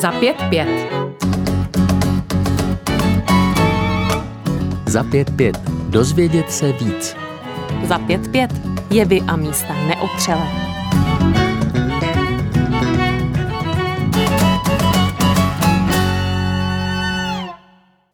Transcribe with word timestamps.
Za 0.00 0.12
pět 0.12 0.36
pět. 0.48 0.68
Za 4.86 5.04
pět 5.04 5.36
pět. 5.36 5.56
Dozvědět 5.88 6.52
se 6.52 6.72
víc. 6.72 7.16
Za 7.84 7.98
pět 7.98 8.28
pět. 8.28 8.50
Jevy 8.90 9.20
a 9.20 9.36
místa 9.36 9.74
neotřelé. 9.74 10.48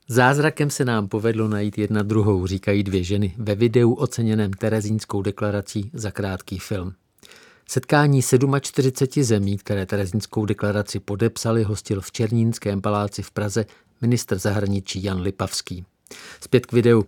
Zázrakem 0.08 0.70
se 0.70 0.84
nám 0.84 1.08
povedlo 1.08 1.48
najít 1.48 1.78
jedna 1.78 2.02
druhou, 2.02 2.46
říkají 2.46 2.82
dvě 2.82 3.04
ženy 3.04 3.34
ve 3.38 3.54
videu 3.54 3.92
oceněném 3.92 4.52
Terezínskou 4.52 5.22
deklarací 5.22 5.90
za 5.94 6.10
krátký 6.10 6.58
film. 6.58 6.92
Setkání 7.68 8.22
47 8.60 9.24
zemí, 9.24 9.58
které 9.58 9.86
Terezínskou 9.86 10.46
deklaraci 10.46 11.00
podepsali, 11.00 11.62
hostil 11.62 12.00
v 12.00 12.12
Černínském 12.12 12.82
paláci 12.82 13.22
v 13.22 13.30
Praze 13.30 13.66
ministr 14.00 14.38
zahraničí 14.38 15.02
Jan 15.02 15.20
Lipavský. 15.20 15.84
Zpět 16.40 16.66
k 16.66 16.72
videu. 16.72 17.04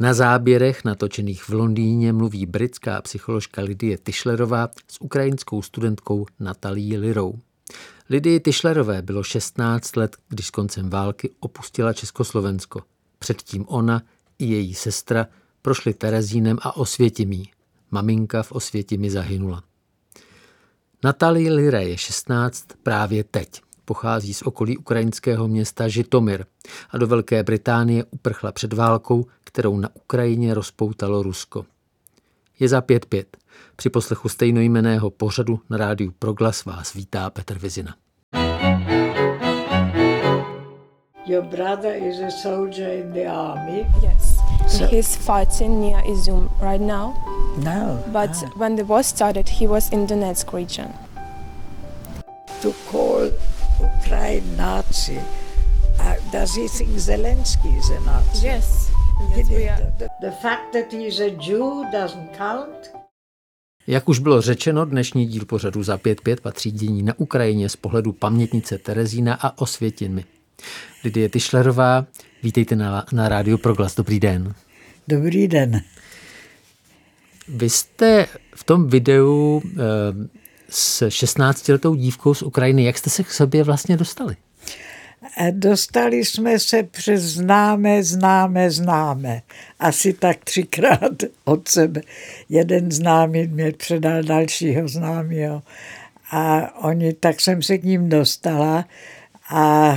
Na 0.00 0.14
záběrech 0.14 0.84
natočených 0.84 1.42
v 1.42 1.52
Londýně 1.52 2.12
mluví 2.12 2.46
britská 2.46 3.02
psycholožka 3.02 3.62
Lidie 3.62 3.98
Tischlerová 3.98 4.68
s 4.88 5.00
ukrajinskou 5.00 5.62
studentkou 5.62 6.26
Natalí 6.40 6.96
Lirou. 6.96 7.34
Lidii 8.10 8.40
Tischlerové 8.40 9.02
bylo 9.02 9.22
16 9.22 9.96
let, 9.96 10.16
když 10.28 10.46
s 10.46 10.50
koncem 10.50 10.90
války 10.90 11.30
opustila 11.40 11.92
Československo. 11.92 12.82
Předtím 13.18 13.64
ona 13.68 14.02
i 14.38 14.44
její 14.44 14.74
sestra 14.74 15.26
prošli 15.62 15.94
Terezínem 15.94 16.58
a 16.62 16.76
Osvětimí. 16.76 17.50
Maminka 17.90 18.42
v 18.42 18.52
Osvětimi 18.52 19.10
zahynula. 19.10 19.62
Natalie 21.04 21.52
Lire 21.52 21.84
je 21.84 21.98
16 21.98 22.64
právě 22.82 23.24
teď. 23.24 23.48
Pochází 23.84 24.34
z 24.34 24.42
okolí 24.42 24.76
ukrajinského 24.78 25.48
města 25.48 25.88
Žitomir 25.88 26.44
a 26.90 26.98
do 26.98 27.06
Velké 27.06 27.42
Británie 27.42 28.04
uprchla 28.10 28.52
před 28.52 28.72
válkou, 28.72 29.26
kterou 29.44 29.76
na 29.76 29.88
Ukrajině 29.94 30.54
rozpoutalo 30.54 31.22
Rusko. 31.22 31.64
Je 32.60 32.68
za 32.68 32.80
5-5. 32.80 33.24
Při 33.76 33.90
poslechu 33.90 34.28
stejnojmeného 34.28 35.10
pořadu 35.10 35.60
na 35.70 35.76
rádiu 35.76 36.12
Proglas 36.18 36.64
vás 36.64 36.94
vítá 36.94 37.30
Petr 37.30 37.58
Vizina. 37.58 37.94
Your 41.26 41.42
brother 41.44 42.02
is 42.02 42.20
a 42.20 42.30
soldier 42.30 42.90
in 42.90 43.12
the 43.12 43.26
army. 43.26 43.86
Yes. 44.02 44.38
So- 44.68 44.86
He's 44.96 45.16
fighting 45.16 45.80
near 45.80 46.02
Izum 46.10 46.48
right 46.60 46.80
now. 46.86 47.12
No. 47.64 48.02
But 48.12 48.30
ah. 48.34 48.50
when 48.56 48.76
the 48.76 48.84
war 48.84 49.02
started, 49.02 49.48
he 49.48 49.66
was 49.66 49.92
in 49.92 50.06
Donetsk 50.06 50.52
region. 50.52 50.92
to 52.62 52.72
call 52.90 53.30
Ukraine 53.80 54.56
Nazi, 54.56 55.18
uh, 55.98 56.16
does 56.32 56.54
he 56.56 56.68
think 56.68 56.90
Zelensky 56.98 57.78
is 57.78 57.90
a 57.90 58.00
Nazi? 58.00 58.46
Yes. 58.46 58.90
He 59.34 59.42
did- 59.42 59.98
the, 59.98 60.08
the 60.20 60.30
fact 60.30 60.72
that 60.72 60.92
he's 60.92 61.20
a 61.20 61.30
Jew 61.30 61.84
doesn't 61.92 62.36
count? 62.38 62.90
Jak 63.86 64.08
už 64.08 64.18
bylo 64.18 64.40
řečeno, 64.40 64.84
dnešní 64.84 65.26
díl 65.26 65.44
pořadu 65.44 65.82
za 65.82 65.96
5.5 65.96 66.40
patří 66.40 66.70
dění 66.70 67.02
na 67.02 67.14
Ukrajině 67.18 67.68
z 67.68 67.76
pohledu 67.76 68.12
pamětnice 68.12 68.78
Terezína 68.78 69.34
a 69.34 69.58
Osvětimi. 69.58 70.24
Lidie 71.04 71.28
Tischlerová, 71.28 72.06
vítejte 72.42 72.76
na, 72.76 73.04
na 73.12 73.28
rádiu 73.28 73.58
Proglas. 73.58 73.94
Dobrý 73.94 74.20
den. 74.20 74.54
Dobrý 75.08 75.48
den. 75.48 75.80
Vy 77.48 77.70
jste 77.70 78.26
v 78.54 78.64
tom 78.64 78.88
videu 78.88 79.62
e, 79.64 79.78
s 80.70 81.08
16-letou 81.08 81.94
dívkou 81.94 82.34
z 82.34 82.42
Ukrajiny, 82.42 82.84
jak 82.84 82.98
jste 82.98 83.10
se 83.10 83.24
k 83.24 83.30
sobě 83.30 83.64
vlastně 83.64 83.96
dostali? 83.96 84.36
A 85.36 85.50
Dostali 85.50 86.24
jsme 86.24 86.58
se 86.58 86.82
přes 86.82 87.22
známé, 87.22 88.02
známé, 88.02 88.70
známé. 88.70 89.42
Asi 89.78 90.12
tak 90.12 90.44
třikrát 90.44 91.12
od 91.44 91.68
sebe. 91.68 92.00
Jeden 92.48 92.92
známý 92.92 93.46
mě 93.46 93.72
předal 93.72 94.22
dalšího 94.22 94.88
známého. 94.88 95.62
A 96.30 96.74
oni, 96.84 97.12
tak 97.12 97.40
jsem 97.40 97.62
se 97.62 97.78
k 97.78 97.84
ním 97.84 98.08
dostala 98.08 98.84
a 99.50 99.94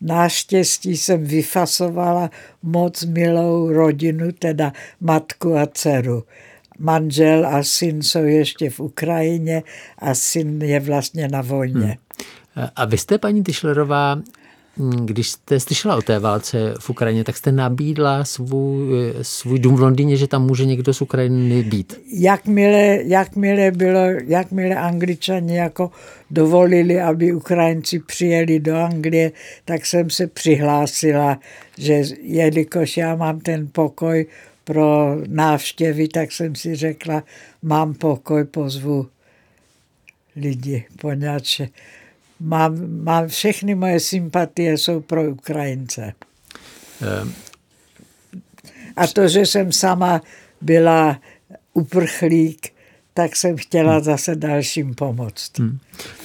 naštěstí 0.00 0.96
jsem 0.96 1.24
vyfasovala 1.24 2.30
moc 2.62 3.04
milou 3.04 3.72
rodinu, 3.72 4.32
teda 4.32 4.72
matku 5.00 5.56
a 5.56 5.66
dceru. 5.66 6.24
Manžel 6.78 7.46
a 7.46 7.62
syn 7.62 8.02
jsou 8.02 8.22
ještě 8.24 8.70
v 8.70 8.80
Ukrajině 8.80 9.62
a 9.98 10.14
syn 10.14 10.62
je 10.62 10.80
vlastně 10.80 11.28
na 11.28 11.42
vojně. 11.42 11.98
E, 12.56 12.70
A 12.76 12.84
vy 12.84 12.98
jste, 12.98 13.18
paní 13.18 13.44
Tischlerová, 13.44 14.18
m, 14.78 14.90
když 15.06 15.28
jste 15.30 15.60
slyšela 15.60 15.96
o 15.96 16.02
té 16.02 16.18
válce 16.18 16.74
v 16.80 16.90
Ukrajině, 16.90 17.24
tak 17.24 17.36
jste 17.36 17.52
nabídla 17.52 18.24
svůj, 18.24 19.14
svůj 19.22 19.58
dům 19.58 19.76
v 19.76 19.80
Londýně, 19.80 20.16
že 20.16 20.26
tam 20.26 20.46
může 20.46 20.64
někdo 20.64 20.94
z 20.94 21.02
Ukrajiny 21.02 21.62
být. 21.62 22.00
jakmile, 22.12 22.98
jakmile, 23.04 23.70
bylo, 23.70 24.00
jakmile 24.26 24.74
angličani 24.74 25.56
jako 25.56 25.90
dovolili, 26.30 27.00
aby 27.00 27.32
Ukrajinci 27.32 27.98
přijeli 27.98 28.60
do 28.60 28.76
Anglie, 28.76 29.32
tak 29.64 29.86
jsem 29.86 30.10
se 30.10 30.26
přihlásila, 30.26 31.38
že 31.78 32.02
jelikož 32.22 32.96
já 32.96 33.16
mám 33.16 33.40
ten 33.40 33.68
pokoj 33.72 34.26
pro 34.72 35.16
návštěvy, 35.26 36.08
tak 36.08 36.32
jsem 36.32 36.54
si 36.54 36.74
řekla, 36.76 37.24
mám 37.62 37.94
pokoj, 37.94 38.44
pozvu 38.44 39.08
lidi, 40.36 40.84
poněvadž 41.00 41.60
mám, 42.40 43.02
mám 43.04 43.28
všechny 43.28 43.74
moje 43.74 44.00
sympatie 44.00 44.78
jsou 44.78 45.00
pro 45.00 45.30
Ukrajince. 45.30 46.02
E, 46.02 46.12
A 48.96 49.06
to, 49.06 49.28
že 49.28 49.46
jsem 49.46 49.72
sama 49.72 50.22
byla 50.60 51.20
uprchlík, 51.74 52.68
tak 53.14 53.36
jsem 53.36 53.56
chtěla 53.56 54.00
zase 54.00 54.36
dalším 54.36 54.94
pomoct. 54.94 55.58
hm. 55.58 55.78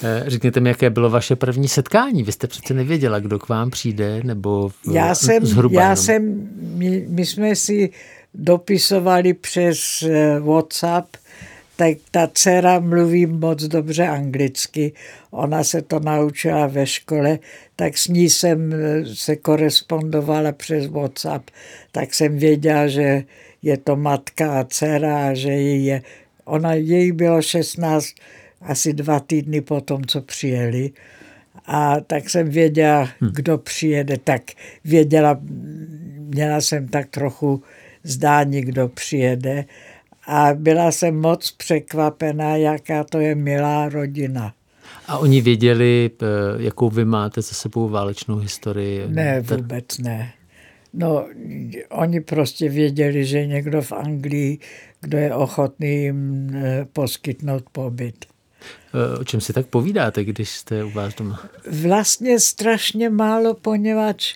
E, 0.03 0.23
Řekněte 0.27 0.59
mi, 0.59 0.69
jaké 0.69 0.89
bylo 0.89 1.09
vaše 1.09 1.35
první 1.35 1.67
setkání. 1.67 2.23
Vy 2.23 2.31
jste 2.31 2.47
přece 2.47 2.73
nevěděla, 2.73 3.19
kdo 3.19 3.39
k 3.39 3.49
vám 3.49 3.69
přijde, 3.71 4.21
nebo 4.23 4.69
v- 4.69 4.75
Já 4.93 5.15
jsem, 5.15 5.45
zhruba 5.45 5.81
já 5.81 5.89
jenom. 5.89 5.97
jsem 5.97 6.49
my, 6.61 7.05
my 7.09 7.25
jsme 7.25 7.55
si 7.55 7.89
dopisovali 8.33 9.33
přes 9.33 10.03
eh, 10.03 10.39
WhatsApp, 10.39 11.17
tak 11.75 11.97
ta 12.11 12.27
dcera 12.33 12.79
mluví 12.79 13.25
moc 13.25 13.63
dobře 13.63 14.07
anglicky. 14.07 14.93
Ona 15.31 15.63
se 15.63 15.81
to 15.81 15.99
naučila 15.99 16.67
ve 16.67 16.87
škole, 16.87 17.39
tak 17.75 17.97
s 17.97 18.07
ní 18.07 18.29
jsem 18.29 18.73
eh, 18.73 19.05
se 19.15 19.35
korespondovala 19.35 20.51
přes 20.51 20.87
WhatsApp. 20.87 21.49
Tak 21.91 22.13
jsem 22.13 22.37
věděla, 22.37 22.87
že 22.87 23.23
je 23.61 23.77
to 23.77 23.95
matka 23.95 24.59
a 24.59 24.63
dcera 24.63 25.27
a 25.27 25.33
že 25.33 25.51
jí 25.51 25.85
je... 25.85 26.01
Ona, 26.45 26.73
její 26.73 27.11
bylo 27.11 27.41
16, 27.41 28.07
asi 28.61 28.93
dva 28.93 29.19
týdny 29.19 29.61
po 29.61 29.81
tom, 29.81 30.05
co 30.05 30.21
přijeli. 30.21 30.91
A 31.65 31.99
tak 31.99 32.29
jsem 32.29 32.49
věděla, 32.49 33.09
kdo 33.33 33.57
přijede, 33.57 34.17
tak 34.17 34.41
věděla, 34.85 35.39
měla 36.19 36.61
jsem 36.61 36.87
tak 36.87 37.09
trochu 37.09 37.63
zdání, 38.03 38.61
kdo 38.61 38.87
přijede. 38.87 39.65
A 40.27 40.49
byla 40.53 40.91
jsem 40.91 41.15
moc 41.21 41.51
překvapená, 41.51 42.55
jaká 42.55 43.03
to 43.03 43.19
je 43.19 43.35
milá 43.35 43.89
rodina. 43.89 44.53
A 45.07 45.17
oni 45.17 45.41
věděli, 45.41 46.11
e, 46.21 46.63
jakou 46.63 46.89
vy 46.89 47.05
máte 47.05 47.41
za 47.41 47.53
sebou 47.53 47.89
válečnou 47.89 48.35
historii? 48.35 49.03
Ne, 49.07 49.41
vůbec 49.41 49.97
ne. 49.97 50.33
No, 50.93 51.27
oni 51.89 52.21
prostě 52.21 52.69
věděli, 52.69 53.25
že 53.25 53.47
někdo 53.47 53.81
v 53.81 53.91
Anglii, 53.91 54.59
kdo 55.01 55.17
je 55.17 55.35
ochotný 55.35 56.03
jim 56.03 56.49
eh, 56.55 56.85
poskytnout 56.93 57.63
pobyt. 57.71 58.25
E, 58.93 59.19
O 59.19 59.23
čem 59.23 59.41
si 59.41 59.53
tak 59.53 59.65
povídáte, 59.65 60.23
když 60.23 60.49
jste 60.49 60.83
u 60.83 60.89
vás 60.91 61.15
doma? 61.15 61.39
Vlastně 61.81 62.39
strašně 62.39 63.09
málo, 63.09 63.53
poněvadž 63.53 64.35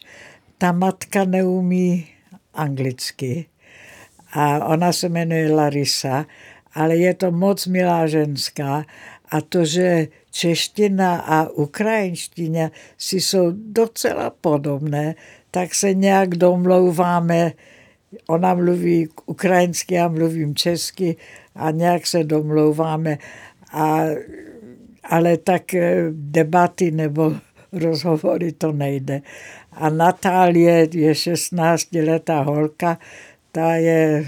ta 0.58 0.72
matka 0.72 1.26
neumí 1.26 2.08
anglicky 2.54 3.46
a 4.38 4.66
ona 4.66 4.94
se 4.94 5.10
jmenuje 5.10 5.52
Larisa, 5.52 6.26
ale 6.74 6.96
je 6.96 7.14
to 7.14 7.32
moc 7.32 7.68
milá 7.68 8.08
ženská. 8.08 8.86
A 9.30 9.42
to, 9.42 9.66
že 9.66 10.08
čeština 10.32 11.20
a 11.20 11.50
ukrajinština 11.50 12.72
si 12.98 13.22
jsou 13.22 13.52
docela 13.52 14.30
podobné, 14.30 15.16
tak 15.52 15.76
se 15.76 15.94
nějak 15.94 16.36
domlouváme, 16.36 17.52
ona 18.28 18.54
mluví 18.54 19.10
ukrajinsky, 19.26 19.96
já 19.96 20.08
mluvím 20.08 20.56
česky 20.56 21.16
a 21.56 21.72
nějak 21.72 22.08
se 22.08 22.24
domlouváme. 22.24 23.18
A 23.74 24.06
ale 25.10 25.38
tak 25.38 25.74
eh, 25.74 26.08
debaty 26.12 26.92
nebo 26.92 27.36
rozhovory 27.72 28.52
to 28.52 28.72
nejde. 28.72 29.22
A 29.72 29.90
Natálie 29.90 30.88
je 30.92 31.12
16-letá 31.14 32.42
holka, 32.44 32.98
ta 33.58 33.76
je, 33.76 34.28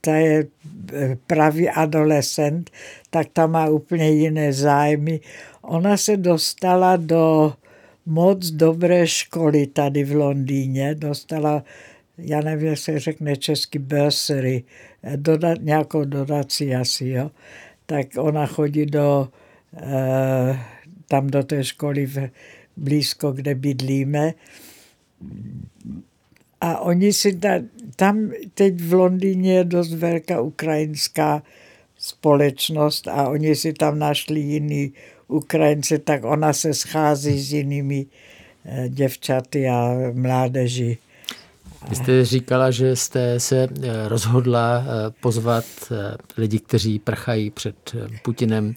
ta 0.00 0.14
je 0.16 0.46
eh, 0.92 1.16
pravý 1.26 1.68
adolescent, 1.68 2.70
tak 3.10 3.26
ta 3.32 3.46
má 3.46 3.68
úplně 3.68 4.10
jiné 4.10 4.52
zájmy. 4.52 5.20
Ona 5.62 5.96
se 5.96 6.16
dostala 6.16 6.96
do 6.96 7.52
moc 8.06 8.50
dobré 8.50 9.06
školy 9.06 9.66
tady 9.66 10.04
v 10.04 10.14
Londýně. 10.14 10.94
Dostala, 10.94 11.64
já 12.18 12.40
nevím, 12.40 12.66
jak 12.66 12.78
se 12.78 12.98
řekne 12.98 13.36
český 13.36 13.78
bursary, 13.78 14.64
dodat, 15.16 15.58
nějakou 15.60 16.04
dodací 16.04 16.74
asi, 16.74 17.08
jo. 17.08 17.30
Tak 17.86 18.06
ona 18.18 18.46
chodí 18.46 18.86
do, 18.86 19.28
eh, 19.76 20.58
tam 21.08 21.26
do 21.26 21.42
té 21.42 21.64
školy 21.64 22.06
v, 22.06 22.30
blízko, 22.76 23.32
kde 23.32 23.54
bydlíme. 23.54 24.34
A 26.60 26.78
oni 26.78 27.12
si 27.12 27.32
ta, 27.36 27.48
tam 27.96 28.30
teď 28.54 28.80
v 28.80 28.92
Londýně 28.92 29.54
je 29.54 29.64
dost 29.64 29.94
velká 29.94 30.40
ukrajinská 30.40 31.42
společnost 31.98 33.08
a 33.08 33.28
oni 33.28 33.56
si 33.56 33.72
tam 33.72 33.98
našli 33.98 34.40
jiný 34.40 34.92
Ukrajince, 35.28 35.98
tak 35.98 36.24
ona 36.24 36.52
se 36.52 36.74
schází 36.74 37.40
s 37.40 37.52
jinými 37.52 38.06
eh, 38.64 38.88
děvčaty 38.88 39.68
a 39.68 39.94
mládeži. 40.12 40.98
Vy 41.88 41.96
jste 41.96 42.24
říkala, 42.24 42.70
že 42.70 42.96
jste 42.96 43.40
se 43.40 43.68
eh, 43.82 44.08
rozhodla 44.08 44.84
eh, 44.84 45.10
pozvat 45.20 45.64
lidi, 46.36 46.58
kteří 46.58 46.98
prchají 46.98 47.50
před 47.50 47.96
Putinem, 48.22 48.74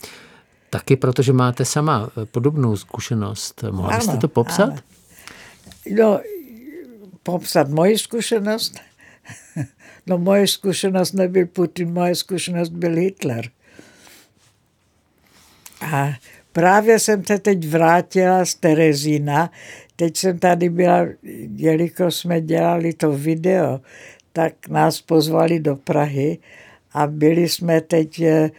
taky 0.70 0.96
protože 0.96 1.34
máte 1.34 1.66
sama 1.66 2.10
podobnou 2.32 2.78
zkušenost. 2.78 3.64
Mohla 3.72 3.98
byste 3.98 4.18
to 4.18 4.28
popsat? 4.28 4.70
Ano. 4.70 4.82
No, 5.98 6.20
popsat 7.24 7.70
moji 7.70 7.98
zkušenost? 7.98 8.80
No 10.08 10.18
moje 10.18 10.48
zkušenost 10.48 11.14
nebyl 11.14 11.46
Putin, 11.46 11.94
moje 11.94 12.16
zkušenost 12.16 12.70
byl 12.70 12.96
Hitler. 12.96 13.50
A 15.82 16.14
právě 16.52 17.00
jsem 17.00 17.26
se 17.26 17.40
teď 17.40 17.68
vrátila 17.68 18.46
z 18.46 18.56
Terezína. 18.56 19.52
Teď 19.96 20.18
jsem 20.18 20.40
tady 20.40 20.70
byla, 20.70 21.06
jelikož 21.56 22.16
jsme 22.16 22.42
dělali 22.42 22.94
to 22.94 23.12
video, 23.12 23.82
tak 24.34 24.68
nás 24.68 25.02
pozvali 25.02 25.60
do 25.60 25.76
Prahy 25.76 26.38
a 26.94 27.08
byli 27.08 27.50
jsme 27.50 27.82
teď 27.82 28.22
eh, 28.22 28.52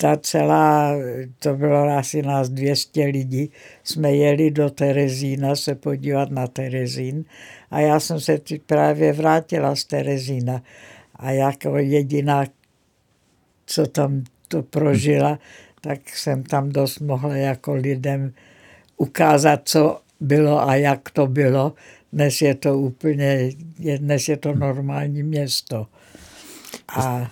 ta 0.00 0.16
celá, 0.16 0.92
to 1.38 1.54
bylo 1.54 1.98
asi 1.98 2.22
nás 2.22 2.48
200 2.48 3.04
lidí, 3.04 3.50
jsme 3.84 4.16
jeli 4.16 4.50
do 4.50 4.70
Terezína 4.70 5.56
se 5.56 5.74
podívat 5.74 6.30
na 6.30 6.46
Terezín 6.46 7.24
a 7.70 7.80
já 7.80 8.00
jsem 8.00 8.20
se 8.20 8.38
právě 8.66 9.12
vrátila 9.12 9.76
z 9.76 9.84
Terezína 9.84 10.62
a 11.16 11.30
jako 11.30 11.78
jediná, 11.78 12.44
co 13.66 13.86
tam 13.86 14.24
to 14.48 14.62
prožila, 14.62 15.38
tak 15.80 16.08
jsem 16.08 16.42
tam 16.42 16.68
dost 16.68 17.00
mohla 17.00 17.36
jako 17.36 17.74
lidem 17.74 18.32
ukázat, 18.96 19.60
co 19.64 20.00
bylo 20.20 20.68
a 20.68 20.74
jak 20.74 21.10
to 21.10 21.26
bylo. 21.26 21.74
Dnes 22.12 22.42
je 22.42 22.54
to 22.54 22.78
úplně, 22.78 23.50
dnes 23.98 24.28
je 24.28 24.36
to 24.36 24.54
normální 24.54 25.22
město. 25.22 25.86
A, 26.88 27.30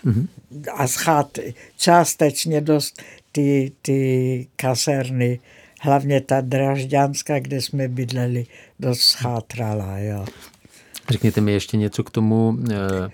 a 0.74 0.86
schát, 0.86 1.38
částečně 1.76 2.60
dost 2.60 3.02
ty, 3.32 3.72
ty 3.82 4.46
kaserny, 4.56 5.40
hlavně 5.80 6.20
ta 6.20 6.40
Dražďanská, 6.40 7.38
kde 7.38 7.60
jsme 7.60 7.88
bydleli, 7.88 8.46
dost 8.80 9.00
schátrala. 9.00 9.98
Jo. 9.98 10.26
Řekněte 11.10 11.40
mi 11.40 11.52
ještě 11.52 11.76
něco 11.76 12.04
k 12.04 12.10
tomu 12.10 12.58
eh, 12.70 13.10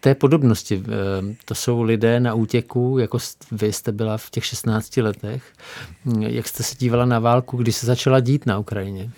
té 0.00 0.14
podobnosti. 0.14 0.82
Eh, 0.84 1.34
to 1.44 1.54
jsou 1.54 1.82
lidé 1.82 2.20
na 2.20 2.34
útěku, 2.34 2.98
jako 2.98 3.18
vy 3.52 3.72
jste 3.72 3.92
byla 3.92 4.18
v 4.18 4.30
těch 4.30 4.44
16 4.44 4.96
letech. 4.96 5.42
Jak 6.20 6.48
jste 6.48 6.62
se 6.62 6.74
dívala 6.78 7.04
na 7.04 7.18
válku, 7.18 7.56
když 7.56 7.76
se 7.76 7.86
začala 7.86 8.20
dít 8.20 8.46
na 8.46 8.58
Ukrajině? 8.58 9.10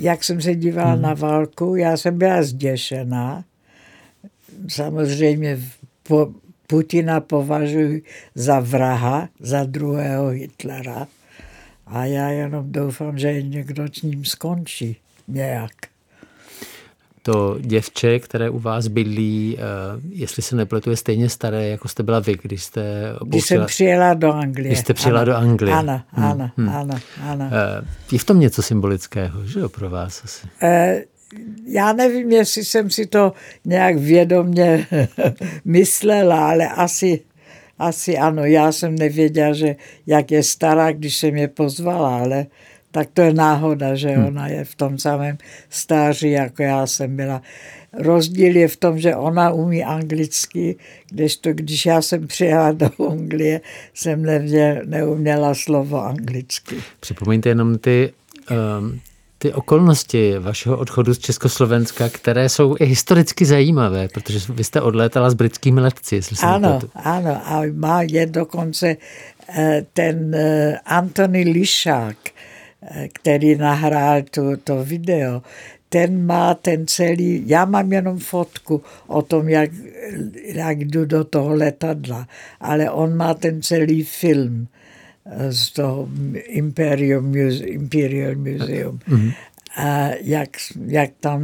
Jak 0.00 0.24
jsem 0.24 0.40
se 0.40 0.54
dívala 0.54 0.92
hmm. 0.92 1.02
na 1.02 1.14
válku? 1.14 1.76
Já 1.76 1.96
jsem 1.96 2.18
byla 2.18 2.42
zděšená. 2.42 3.44
Samozřejmě 4.68 5.60
po, 6.02 6.32
Putina 6.66 7.20
považuji 7.20 8.02
za 8.34 8.60
vraha, 8.60 9.28
za 9.40 9.64
druhého 9.64 10.28
Hitlera. 10.28 11.06
A 11.86 12.04
já 12.04 12.28
jenom 12.28 12.72
doufám, 12.72 13.18
že 13.18 13.42
někdo 13.42 13.84
s 13.92 14.02
ním 14.02 14.24
skončí 14.24 14.96
nějak 15.28 15.72
to 17.22 17.56
děvče, 17.60 18.18
které 18.18 18.50
u 18.50 18.58
vás 18.58 18.86
bydlí, 18.88 19.56
uh, 19.56 20.00
jestli 20.12 20.42
se 20.42 20.56
nepletu, 20.56 20.90
je 20.90 20.96
stejně 20.96 21.28
staré, 21.28 21.68
jako 21.68 21.88
jste 21.88 22.02
byla 22.02 22.20
vy, 22.20 22.36
když 22.42 22.64
jste. 22.64 23.14
Když 23.24 23.44
jsem 23.44 23.66
přijela 23.66 24.14
do 24.14 24.32
Anglie. 24.32 24.68
Když 24.68 24.78
jste 24.78 24.94
přijela 24.94 25.20
ano, 25.20 25.32
do 25.32 25.36
Anglie. 25.36 25.76
Ano, 25.76 26.02
hmm, 26.08 26.26
ano, 26.26 26.50
hmm. 26.56 26.68
ano, 26.68 26.94
ano. 27.22 27.44
Uh, 27.44 27.86
je 28.12 28.18
v 28.18 28.24
tom 28.24 28.40
něco 28.40 28.62
symbolického, 28.62 29.46
že 29.46 29.60
jo, 29.60 29.68
pro 29.68 29.90
vás 29.90 30.24
asi? 30.24 30.46
Já 31.66 31.92
nevím, 31.92 32.32
jestli 32.32 32.64
jsem 32.64 32.90
si 32.90 33.06
to 33.06 33.32
nějak 33.64 33.96
vědomně 33.96 34.86
myslela, 35.64 36.48
ale 36.50 36.68
asi, 36.68 37.20
asi 37.78 38.18
ano. 38.18 38.44
Já 38.44 38.72
jsem 38.72 38.94
nevěděla, 38.94 39.52
že 39.52 39.76
jak 40.06 40.30
je 40.30 40.42
stará, 40.42 40.92
když 40.92 41.16
jsem 41.16 41.36
je 41.36 41.48
pozvala, 41.48 42.18
ale 42.18 42.46
tak 42.92 43.08
to 43.12 43.22
je 43.22 43.34
náhoda, 43.34 43.94
že 43.94 44.08
hmm. 44.08 44.26
ona 44.26 44.48
je 44.48 44.64
v 44.64 44.74
tom 44.74 44.98
samém 44.98 45.38
stáří, 45.70 46.30
jako 46.30 46.62
já 46.62 46.86
jsem 46.86 47.16
byla. 47.16 47.42
Rozdíl 47.92 48.56
je 48.56 48.68
v 48.68 48.76
tom, 48.76 48.98
že 48.98 49.16
ona 49.16 49.50
umí 49.50 49.84
anglicky, 49.84 50.76
kdežto 51.10 51.52
když 51.52 51.86
já 51.86 52.02
jsem 52.02 52.26
přijela 52.26 52.72
do 52.72 52.90
Anglie, 53.10 53.60
jsem 53.94 54.22
nevě, 54.22 54.82
neuměla 54.84 55.54
slovo 55.54 56.04
anglicky. 56.04 56.76
Připomeňte 57.00 57.48
jenom 57.48 57.78
ty, 57.78 58.12
um, 58.78 59.00
ty 59.42 59.52
okolnosti 59.52 60.38
vašeho 60.38 60.78
odchodu 60.78 61.14
z 61.14 61.18
Československa, 61.18 62.08
které 62.08 62.48
jsou 62.48 62.76
i 62.80 62.84
historicky 62.84 63.44
zajímavé, 63.44 64.08
protože 64.08 64.38
vy 64.52 64.64
jste 64.64 64.80
odlétala 64.80 65.30
s 65.30 65.34
britskými 65.34 65.80
letci, 65.80 66.14
jestli 66.14 66.36
se 66.36 66.46
Ano, 66.46 66.80
ano, 66.94 67.40
a 67.44 67.62
má 67.72 68.02
je 68.02 68.26
dokonce 68.26 68.96
eh, 69.48 69.86
ten 69.92 70.34
eh, 70.34 70.78
Anthony 70.86 71.42
Lišák, 71.42 72.16
který 73.12 73.54
nahrál 73.56 74.22
to, 74.30 74.56
to 74.64 74.84
video, 74.84 75.42
ten 75.88 76.26
má 76.26 76.54
ten 76.54 76.86
celý, 76.86 77.42
já 77.46 77.64
mám 77.64 77.92
jenom 77.92 78.18
fotku 78.18 78.82
o 79.06 79.22
tom, 79.22 79.48
jak, 79.48 79.70
jak 80.44 80.78
jdu 80.78 81.04
do 81.04 81.24
toho 81.24 81.54
letadla, 81.54 82.28
ale 82.60 82.90
on 82.90 83.16
má 83.16 83.34
ten 83.34 83.62
celý 83.62 84.02
film 84.02 84.66
z 85.50 85.70
toho 85.70 86.08
Imperial, 86.34 87.20
Muse, 87.20 87.64
Imperial 87.64 88.34
Museum. 88.34 88.98
Mm-hmm. 88.98 89.32
A 89.76 90.08
jak, 90.20 90.48
jak 90.86 91.10
tam 91.20 91.42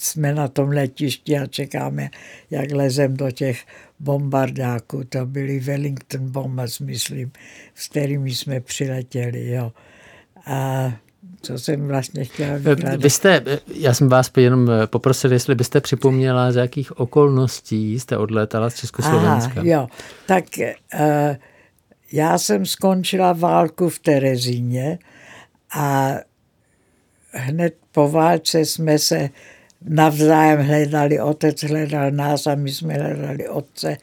jsme 0.00 0.34
na 0.34 0.48
tom 0.48 0.68
letišti 0.68 1.38
a 1.38 1.46
čekáme, 1.46 2.10
jak 2.50 2.72
lezem 2.72 3.16
do 3.16 3.30
těch 3.30 3.60
bombardáků. 4.00 5.04
To 5.08 5.26
byly 5.26 5.60
Wellington 5.60 6.30
bombers, 6.30 6.80
myslím, 6.80 7.32
s 7.74 7.88
kterými 7.88 8.30
jsme 8.30 8.60
přiletěli. 8.60 9.48
Jo. 9.48 9.72
A 10.46 10.92
co 11.42 11.58
jsem 11.58 11.88
vlastně 11.88 12.24
chtěla 12.24 12.56
vykládat. 12.56 13.02
Vy 13.02 13.10
jste, 13.10 13.44
já 13.74 13.94
jsem 13.94 14.08
vás 14.08 14.30
jenom 14.36 14.70
poprosil, 14.86 15.32
jestli 15.32 15.54
byste 15.54 15.80
připomněla, 15.80 16.52
z 16.52 16.56
jakých 16.56 17.00
okolností 17.00 18.00
jste 18.00 18.16
odlétala 18.16 18.70
z 18.70 18.74
Československa. 18.74 19.60
Aha, 19.60 19.68
jo, 19.68 19.88
tak 20.26 20.44
uh, 20.94 21.00
já 22.12 22.38
jsem 22.38 22.66
skončila 22.66 23.32
válku 23.32 23.88
v 23.88 23.98
Terezíně 23.98 24.98
a 25.74 26.14
hned 27.30 27.74
po 27.92 28.08
válce 28.08 28.60
jsme 28.60 28.98
se 28.98 29.30
navzájem 29.88 30.60
hledali, 30.60 31.20
otec 31.20 31.62
hledal 31.62 32.10
nás 32.10 32.46
a 32.46 32.54
my 32.54 32.70
jsme 32.70 32.94
hledali 32.94 33.48
otce 33.48 33.96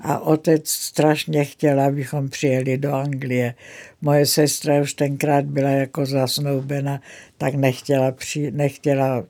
a 0.00 0.18
otec 0.18 0.68
strašně 0.68 1.44
chtěl, 1.44 1.80
abychom 1.80 2.28
přijeli 2.28 2.78
do 2.78 2.94
Anglie. 2.94 3.54
Moje 4.00 4.26
sestra 4.26 4.80
už 4.82 4.94
tenkrát 4.94 5.44
byla 5.44 5.70
jako 5.70 6.06
zasnoubena, 6.06 7.00
tak 7.38 7.54
nechtěla, 7.54 8.12
při, 8.12 8.50
nechtěla 8.50 9.24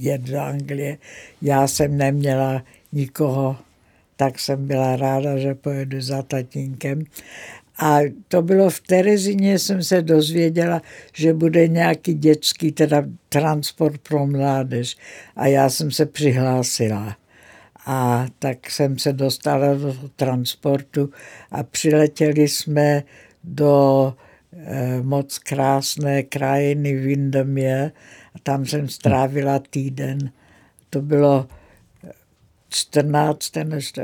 jet 0.00 0.20
do 0.20 0.40
Anglie. 0.40 0.98
Já 1.42 1.66
jsem 1.66 1.96
neměla 1.96 2.62
nikoho, 2.92 3.56
tak 4.22 4.38
jsem 4.38 4.66
byla 4.66 4.96
ráda, 4.96 5.38
že 5.38 5.54
pojedu 5.54 6.00
za 6.00 6.22
tatínkem. 6.22 7.04
A 7.78 7.98
to 8.28 8.42
bylo 8.42 8.70
v 8.70 8.80
Terezině, 8.80 9.58
jsem 9.58 9.82
se 9.82 10.02
dozvěděla, 10.02 10.82
že 11.14 11.34
bude 11.34 11.68
nějaký 11.68 12.14
dětský 12.14 12.72
teda 12.72 13.04
transport 13.28 14.00
pro 14.08 14.26
mládež. 14.26 14.96
A 15.36 15.46
já 15.46 15.70
jsem 15.70 15.90
se 15.90 16.06
přihlásila. 16.06 17.16
A 17.86 18.26
tak 18.38 18.70
jsem 18.70 18.98
se 18.98 19.12
dostala 19.12 19.74
do 19.74 19.96
transportu 20.16 21.10
a 21.50 21.62
přiletěli 21.62 22.48
jsme 22.48 23.02
do 23.44 24.14
eh, 24.52 25.02
moc 25.02 25.38
krásné 25.38 26.22
krajiny 26.22 26.94
Windermere 26.94 27.92
a 28.34 28.38
tam 28.42 28.66
jsem 28.66 28.88
strávila 28.88 29.58
týden. 29.70 30.30
To 30.90 31.02
bylo 31.02 31.48
14. 32.72 33.52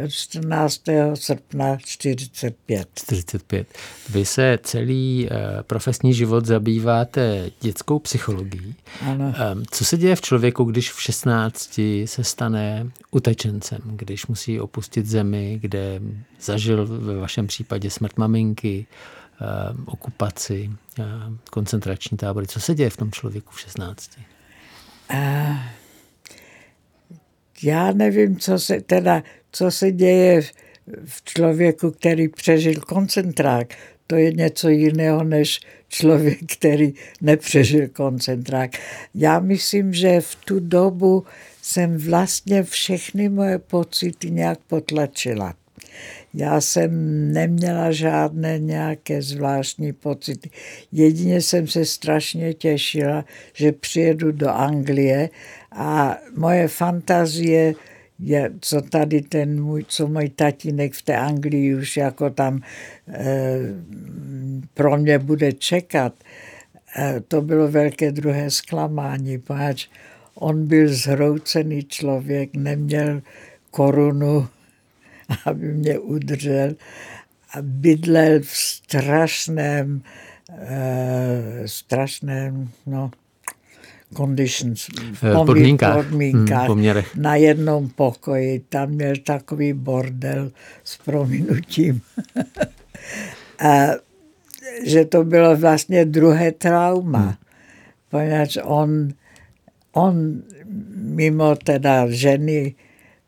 14. 0.08 0.82
srpna 1.14 1.76
45. 1.84 2.88
45. 2.94 3.78
Vy 4.08 4.25
se 4.25 4.58
celý 4.62 5.28
uh, 5.30 5.62
profesní 5.62 6.14
život 6.14 6.46
zabýváte 6.46 7.50
dětskou 7.60 7.98
psychologií. 7.98 8.75
Ano. 9.00 9.34
Co 9.70 9.84
se 9.84 9.96
děje 9.96 10.16
v 10.16 10.20
člověku, 10.20 10.64
když 10.64 10.92
v 10.92 11.02
16 11.02 11.80
se 12.04 12.25
stane 12.25 12.90
utečencem, 13.10 13.80
když 13.84 14.26
musí 14.26 14.60
opustit 14.60 15.06
zemi, 15.06 15.58
kde 15.62 16.00
zažil 16.40 16.87
ve 16.87 17.16
vašem 17.16 17.46
případě 17.46 17.90
smrt 17.90 18.18
maminky, 18.18 18.87
okupaci, 19.87 20.70
koncentrační 21.50 22.16
tábory. 22.16 22.46
Co 22.46 22.60
se 22.60 22.75
děje 22.75 22.90
v 22.90 22.96
tom 22.96 23.12
člověku 23.12 23.52
v 23.52 23.60
16? 23.60 24.10
Uh, 25.10 25.56
já 27.62 27.92
nevím, 27.92 28.36
co 28.36 28.58
se, 28.58 28.80
teda, 28.80 29.22
co 29.52 29.70
se 29.70 29.92
děje 29.92 30.42
v 31.04 31.24
člověku, 31.24 31.90
který 31.90 32.28
přežil 32.28 32.74
koncentrák. 32.74 33.74
To 34.06 34.16
je 34.16 34.32
něco 34.32 34.68
jiného 34.68 35.24
než 35.24 35.60
člověk, 35.88 36.38
který 36.58 36.94
nepřežil 37.20 37.88
koncentrák. 37.88 38.70
Já 39.14 39.38
myslím, 39.38 39.92
že 39.94 40.20
v 40.20 40.34
tu 40.34 40.60
dobu 40.60 41.24
jsem 41.62 41.96
vlastně 41.96 42.62
všechny 42.62 43.28
moje 43.28 43.58
pocity 43.58 44.30
nějak 44.30 44.58
potlačila. 44.58 45.54
Já 46.34 46.60
jsem 46.60 46.90
neměla 47.32 47.92
žádné 47.92 48.58
nějaké 48.58 49.22
zvláštní 49.22 49.92
pocity. 49.92 50.50
Jedině 50.92 51.40
jsem 51.40 51.66
se 51.66 51.84
strašně 51.84 52.54
těšila, 52.54 53.24
že 53.54 53.72
přijedu 53.72 54.32
do 54.32 54.48
Anglie 54.48 55.30
a 55.72 56.16
moje 56.37 56.68
fantazie 56.68 57.75
je, 58.18 58.50
co 58.60 58.82
tady 58.82 59.22
ten 59.22 59.62
můj, 59.62 59.84
co 59.88 60.06
můj 60.06 60.28
tatínek 60.28 60.94
v 60.94 61.02
té 61.02 61.16
Anglii 61.16 61.75
už 61.75 61.96
jako 61.96 62.30
tam 62.30 62.60
e, 63.08 63.58
pro 64.75 64.96
mě 64.96 65.18
bude 65.18 65.52
čekat, 65.52 66.14
e, 66.98 67.20
to 67.20 67.42
bylo 67.42 67.68
velké 67.68 68.12
druhé 68.12 68.50
zklamání, 68.50 69.38
poněvadž 69.38 69.88
on 70.34 70.66
byl 70.66 70.94
zhroucený 70.94 71.84
člověk, 71.84 72.50
neměl 72.54 73.22
korunu, 73.70 74.48
aby 75.44 75.72
mě 75.72 75.98
udržel 75.98 76.75
a 77.52 77.62
bydlel 77.62 78.40
v 78.40 78.56
strašném, 78.56 80.02
e, 80.58 81.62
strašném, 81.66 82.70
no, 82.87 83.10
conditions, 84.16 84.86
podmínkách, 85.34 85.96
podmínkách 85.96 86.58
hmm, 86.58 86.66
poměrech. 86.66 87.16
na 87.16 87.36
jednom 87.36 87.88
pokoji. 87.88 88.64
Tam 88.68 88.90
měl 88.90 89.14
takový 89.24 89.72
bordel 89.72 90.52
s 90.84 90.96
prominutím. 90.96 92.00
a, 93.58 93.86
že 94.84 95.04
to 95.04 95.24
bylo 95.24 95.56
vlastně 95.56 96.04
druhé 96.04 96.52
trauma. 96.52 97.18
Hmm. 97.18 97.34
Poněvadž 98.10 98.58
on, 98.62 99.08
on 99.92 100.42
mimo 100.94 101.56
teda 101.56 102.06
ženy 102.10 102.74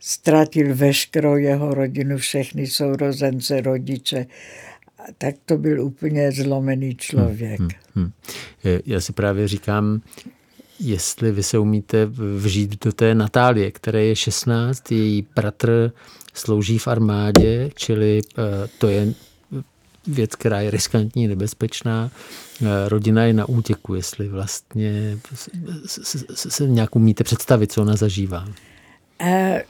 ztratil 0.00 0.75
veškerou 0.75 1.37
jeho 1.37 1.75
rodinu, 1.75 2.18
všechny 2.18 2.66
sourozence, 2.66 3.60
rodiče. 3.60 4.26
Tak 5.18 5.34
to 5.44 5.58
byl 5.58 5.82
úplně 5.84 6.32
zlomený 6.32 6.94
člověk. 6.94 7.60
Hmm, 7.60 7.70
hmm, 7.94 8.12
hmm. 8.64 8.80
Já 8.87 9.00
si 9.00 9.12
právě 9.12 9.49
říkám, 9.49 10.00
jestli 10.80 11.32
vy 11.32 11.42
se 11.42 11.58
umíte 11.58 12.06
vžít 12.37 12.84
do 12.84 12.92
té 12.92 13.14
Natálie, 13.14 13.70
které 13.70 14.04
je 14.04 14.16
16, 14.16 14.92
její 14.92 15.26
bratr 15.37 15.92
slouží 16.34 16.78
v 16.78 16.88
armádě, 16.88 17.70
čili 17.75 18.20
eh, 18.38 18.68
to 18.78 18.88
je 18.88 19.14
věc, 20.06 20.34
která 20.34 20.60
je 20.60 20.70
riskantní, 20.70 21.28
nebezpečná. 21.28 22.10
Eh, 22.62 22.88
rodina 22.88 23.25
je 23.25 23.32
na 23.32 23.49
útěku, 23.49 23.94
jestli 23.94 24.28
vlastně 24.28 25.18
se 26.34 26.68
nějak 26.68 26.96
umíte 26.96 27.25
představit, 27.25 27.72
co 27.72 27.82
ona 27.82 27.96
zažívá. 27.96 28.49
E, 29.20 29.64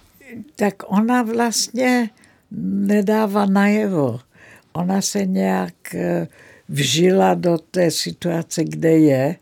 tak 0.57 0.75
ona 0.87 1.23
vlastně 1.23 2.11
nedává 2.81 3.47
najevo. 3.47 4.21
Ona 4.73 5.01
se 5.01 5.27
nějak 5.27 5.75
vžila 6.69 7.35
do 7.35 7.59
té 7.71 7.91
situace, 7.91 8.65
kde 8.65 8.91
je 8.91 9.37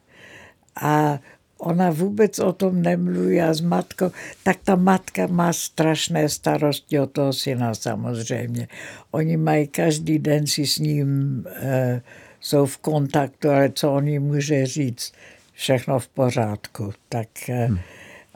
a 0.82 1.18
ona 1.58 1.90
vůbec 1.90 2.38
o 2.38 2.52
tom 2.52 2.82
nemluví 2.82 3.40
a 3.40 3.54
s 3.54 3.60
matkou, 3.60 4.10
tak 4.42 4.56
ta 4.64 4.76
matka 4.76 5.26
má 5.26 5.52
strašné 5.52 6.28
starosti 6.28 7.00
o 7.00 7.06
toho 7.06 7.32
syna 7.32 7.74
samozřejmě. 7.74 8.68
Oni 9.10 9.36
mají 9.36 9.66
každý 9.66 10.18
den 10.18 10.46
si 10.46 10.66
s 10.66 10.78
ním, 10.78 11.44
e, 11.56 12.02
jsou 12.40 12.66
v 12.66 12.78
kontaktu, 12.78 13.50
ale 13.50 13.70
co 13.74 13.92
oni 13.92 14.18
může 14.18 14.66
říct, 14.66 15.12
všechno 15.52 15.98
v 15.98 16.08
pořádku. 16.08 16.92
Tak 17.08 17.48
e, 17.48 17.66
hmm. 17.66 17.78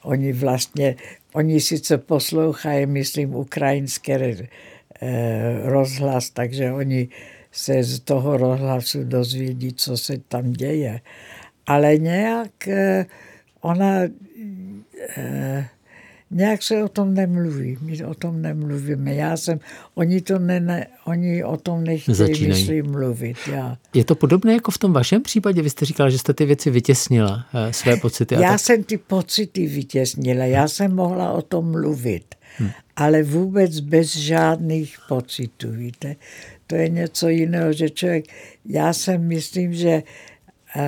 oni 0.03 0.33
vlastně, 0.33 0.97
oni 1.33 1.61
sice 1.61 1.99
poslouchají, 1.99 2.87
myslím, 2.87 3.35
ukrajinské 3.35 4.15
e, 4.15 4.49
rozhlas, 5.63 6.31
takže 6.31 6.73
oni 6.73 7.09
se 7.53 7.83
z 7.83 8.01
toho 8.01 8.37
rozhlasu 8.37 9.05
dozvědí, 9.05 9.73
co 9.73 9.97
se 9.97 10.19
tam 10.19 10.53
děje 10.53 11.01
ale 11.67 11.99
nějak 11.99 12.69
eh, 12.69 13.07
ona 13.61 14.01
eh, 15.17 15.69
nějak 16.33 16.63
se 16.63 16.85
o 16.85 16.89
tom 16.89 17.15
nemluví. 17.15 17.79
My 17.81 18.05
o 18.05 18.15
tom 18.15 18.43
nemluvíme. 18.43 19.15
Já 19.15 19.37
jsem, 19.37 19.61
oni, 19.95 20.21
to 20.21 20.39
ne, 20.39 20.87
oni 21.05 21.45
o 21.45 21.57
tom 21.57 21.85
nechtějí, 21.85 22.15
Začínají. 22.15 22.49
myslím, 22.49 22.91
mluvit. 22.91 23.37
Já. 23.53 23.77
Je 23.95 24.05
to 24.05 24.15
podobné 24.15 24.53
jako 24.53 24.71
v 24.71 24.79
tom 24.79 24.93
vašem 24.93 25.23
případě? 25.23 25.63
Vy 25.63 25.71
jste 25.71 25.85
říkala, 25.85 26.11
že 26.11 26.19
jste 26.19 26.35
ty 26.35 26.45
věci 26.45 26.71
vytěsnila, 26.71 27.47
eh, 27.55 27.73
své 27.73 27.97
pocity. 27.97 28.35
Já 28.35 28.51
tak... 28.51 28.61
jsem 28.61 28.85
ty 28.85 28.99
pocity 28.99 29.67
vytěsnila. 29.67 30.45
Já 30.45 30.69
jsem 30.69 30.95
mohla 30.95 31.33
o 31.33 31.43
tom 31.43 31.71
mluvit. 31.71 32.35
Hmm. 32.59 32.71
Ale 32.97 33.23
vůbec 33.23 33.81
bez 33.81 34.17
žádných 34.17 34.97
pocitů, 35.09 35.71
víte. 35.71 36.17
To 36.67 36.75
je 36.75 36.89
něco 36.89 37.29
jiného, 37.29 37.73
že 37.73 37.91
člověk, 37.91 38.25
já 38.65 38.93
jsem 38.93 39.29
myslím, 39.29 39.75
že 39.75 40.03
uh, 40.77 40.83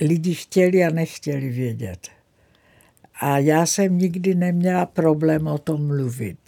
lidi 0.00 0.34
chtěli 0.34 0.84
a 0.84 0.90
nechtěli 0.90 1.48
vědět. 1.48 2.08
A 3.20 3.38
já 3.38 3.66
jsem 3.66 3.98
nikdy 3.98 4.34
neměla 4.34 4.86
problém 4.86 5.46
o 5.46 5.58
tom 5.58 5.86
mluvit. 5.86 6.38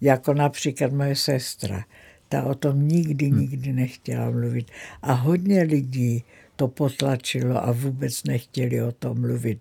Jako 0.00 0.34
například 0.34 0.92
moje 0.92 1.16
sestra. 1.16 1.84
Ta 2.28 2.44
o 2.44 2.54
tom 2.54 2.88
nikdy, 2.88 3.30
hm. 3.30 3.38
nikdy 3.38 3.72
nechtěla 3.72 4.30
mluvit. 4.30 4.70
A 5.02 5.12
hodně 5.12 5.62
lidí 5.62 6.24
to 6.60 6.68
potlačilo 6.68 7.68
a 7.68 7.72
vůbec 7.72 8.24
nechtěli 8.24 8.82
o 8.82 8.92
tom 8.92 9.20
mluvit. 9.20 9.58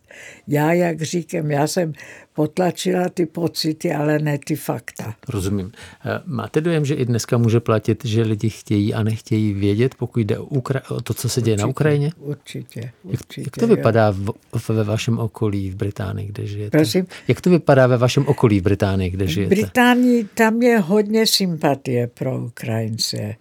Já, 0.47 0.73
jak 0.73 1.01
říkám, 1.01 1.51
já 1.51 1.67
jsem 1.67 1.93
potlačila 2.33 3.09
ty 3.09 3.25
pocity, 3.25 3.93
ale 3.93 4.19
ne 4.19 4.37
ty 4.45 4.55
fakta. 4.55 5.15
Rozumím. 5.29 5.71
Eh, 6.05 6.21
máte 6.25 6.61
dojem, 6.61 6.85
že 6.85 6.95
i 6.95 7.05
dneska 7.05 7.37
může 7.37 7.59
platit, 7.59 8.05
že 8.05 8.21
lidi 8.21 8.49
chtějí 8.49 8.93
a 8.93 9.03
nechtějí 9.03 9.53
vědět, 9.53 9.95
pokud 9.95 10.19
jde 10.19 10.37
o, 10.39 10.45
Ukra- 10.45 10.95
o 10.95 11.01
to, 11.01 11.13
co 11.13 11.29
se 11.29 11.41
děje 11.41 11.53
určitě, 11.53 11.63
na 11.63 11.67
Ukrajině? 11.67 12.11
Určitě. 12.17 12.91
určitě 13.03 13.41
jak, 13.41 13.47
jak 13.47 13.57
to 13.57 13.67
vypadá 13.67 14.11
v, 14.11 14.69
ve 14.69 14.83
vašem 14.83 15.19
okolí 15.19 15.69
v 15.69 15.75
Británii, 15.75 16.27
kde 16.27 16.47
žijete? 16.47 16.77
Prosím? 16.77 17.05
Jak 17.27 17.41
to 17.41 17.49
vypadá 17.49 17.87
ve 17.87 17.97
vašem 17.97 18.27
okolí 18.27 18.59
v 18.59 18.63
Británii, 18.63 19.09
kde 19.09 19.27
žijete? 19.27 19.55
V 19.55 19.59
Británii 19.59 20.23
tam 20.33 20.61
je 20.61 20.79
hodně 20.79 21.27
sympatie 21.27 22.07
pro 22.07 22.45
Ukrajince 22.45 23.35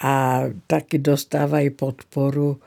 a 0.00 0.42
taky 0.66 0.98
dostávají 0.98 1.70
podporu. 1.70 2.60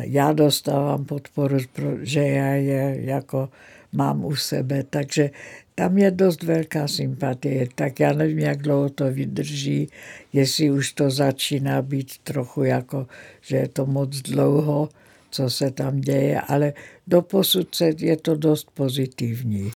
Já 0.00 0.32
dostávám 0.32 1.04
podporu, 1.04 1.58
že 2.02 2.20
já 2.20 2.46
je 2.46 2.96
jako 3.00 3.48
mám 3.92 4.24
u 4.24 4.36
sebe, 4.36 4.84
takže 4.90 5.30
tam 5.74 5.98
je 5.98 6.10
dost 6.10 6.42
velká 6.42 6.88
sympatie, 6.88 7.68
tak 7.74 8.00
já 8.00 8.12
nevím, 8.12 8.38
jak 8.38 8.62
dlouho 8.62 8.88
to 8.88 9.12
vydrží, 9.12 9.88
jestli 10.32 10.70
už 10.70 10.92
to 10.92 11.10
začíná 11.10 11.82
být 11.82 12.18
trochu 12.18 12.64
jako, 12.64 13.06
že 13.40 13.56
je 13.56 13.68
to 13.68 13.86
moc 13.86 14.20
dlouho, 14.20 14.88
co 15.30 15.50
se 15.50 15.70
tam 15.70 16.00
děje, 16.00 16.40
ale 16.40 16.72
do 17.06 17.22
posud 17.22 17.68
je 17.98 18.16
to 18.16 18.36
dost 18.36 18.70
pozitivní. 18.74 19.70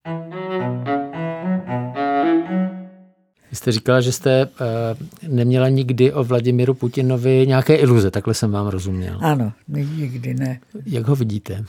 Vy 3.51 3.55
jste 3.55 3.71
říkala, 3.71 4.01
že 4.01 4.11
jste 4.11 4.45
uh, 4.45 5.31
neměla 5.33 5.69
nikdy 5.69 6.13
o 6.13 6.23
Vladimiru 6.23 6.73
Putinovi 6.73 7.47
nějaké 7.47 7.75
iluze, 7.75 8.11
takhle 8.11 8.33
jsem 8.33 8.51
vám 8.51 8.67
rozuměl. 8.67 9.19
Ano, 9.21 9.53
nikdy 9.67 10.33
ne. 10.33 10.59
Jak 10.85 11.07
ho 11.07 11.15
vidíte? 11.15 11.65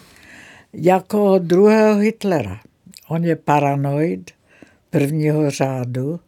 Jako 0.72 1.38
druhého 1.38 1.98
Hitlera. 1.98 2.60
On 3.08 3.24
je 3.24 3.36
paranoid 3.36 4.30
prvního 4.90 5.50
řádu. 5.50 6.20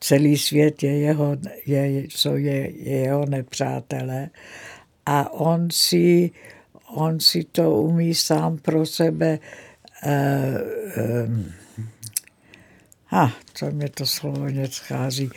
Celý 0.00 0.38
svět 0.38 0.82
je 0.82 0.98
jeho, 0.98 1.36
je, 1.66 2.02
jsou 2.08 2.36
je, 2.36 2.70
je 2.70 2.96
jeho 2.98 3.26
nepřátelé. 3.26 4.28
A 5.06 5.32
on 5.32 5.68
si, 5.72 6.30
on 6.94 7.20
si 7.20 7.44
to 7.44 7.72
umí 7.72 8.14
sám 8.14 8.58
pro 8.58 8.86
sebe 8.86 9.38
uh, 10.06 10.10
um, 11.28 11.44
a 13.14 13.32
to 13.58 13.66
mě 13.70 13.88
to 13.88 14.06
slovo 14.06 14.46
schází, 14.70 15.30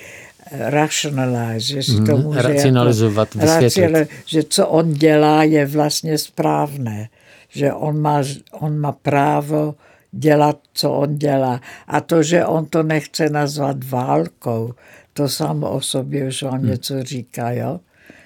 rationalize, 0.52 1.60
že 1.60 1.84
si 1.84 1.92
to 1.96 2.18
Mhm, 2.18 2.24
může 2.24 2.42
racionalizovat, 2.42 3.36
jako, 3.36 3.46
vysvětlit. 3.48 3.84
racionali- 3.86 4.08
že 4.26 4.44
co 4.44 4.68
on 4.68 4.94
dělá 4.94 5.44
je 5.44 5.66
vlastně 5.66 6.18
správné, 6.18 7.10
že 7.50 7.74
on 7.74 8.02
má, 8.02 8.22
on 8.52 8.78
má 8.80 8.92
právo 8.92 9.76
dělat, 10.12 10.60
co 10.74 10.92
on 10.92 11.18
dělá. 11.18 11.62
A 11.88 12.02
to, 12.02 12.24
že 12.24 12.46
on 12.46 12.66
to 12.66 12.84
nechce 12.84 13.30
nazvat 13.30 13.84
válkou, 13.84 14.74
to 15.14 15.30
samo 15.30 15.70
o 15.72 15.82
sobě 15.82 16.28
už 16.28 16.44
vám 16.44 16.54
Hmm. 16.60 16.70
něco 16.70 17.04
říká, 17.04 17.52
jo? 17.52 17.80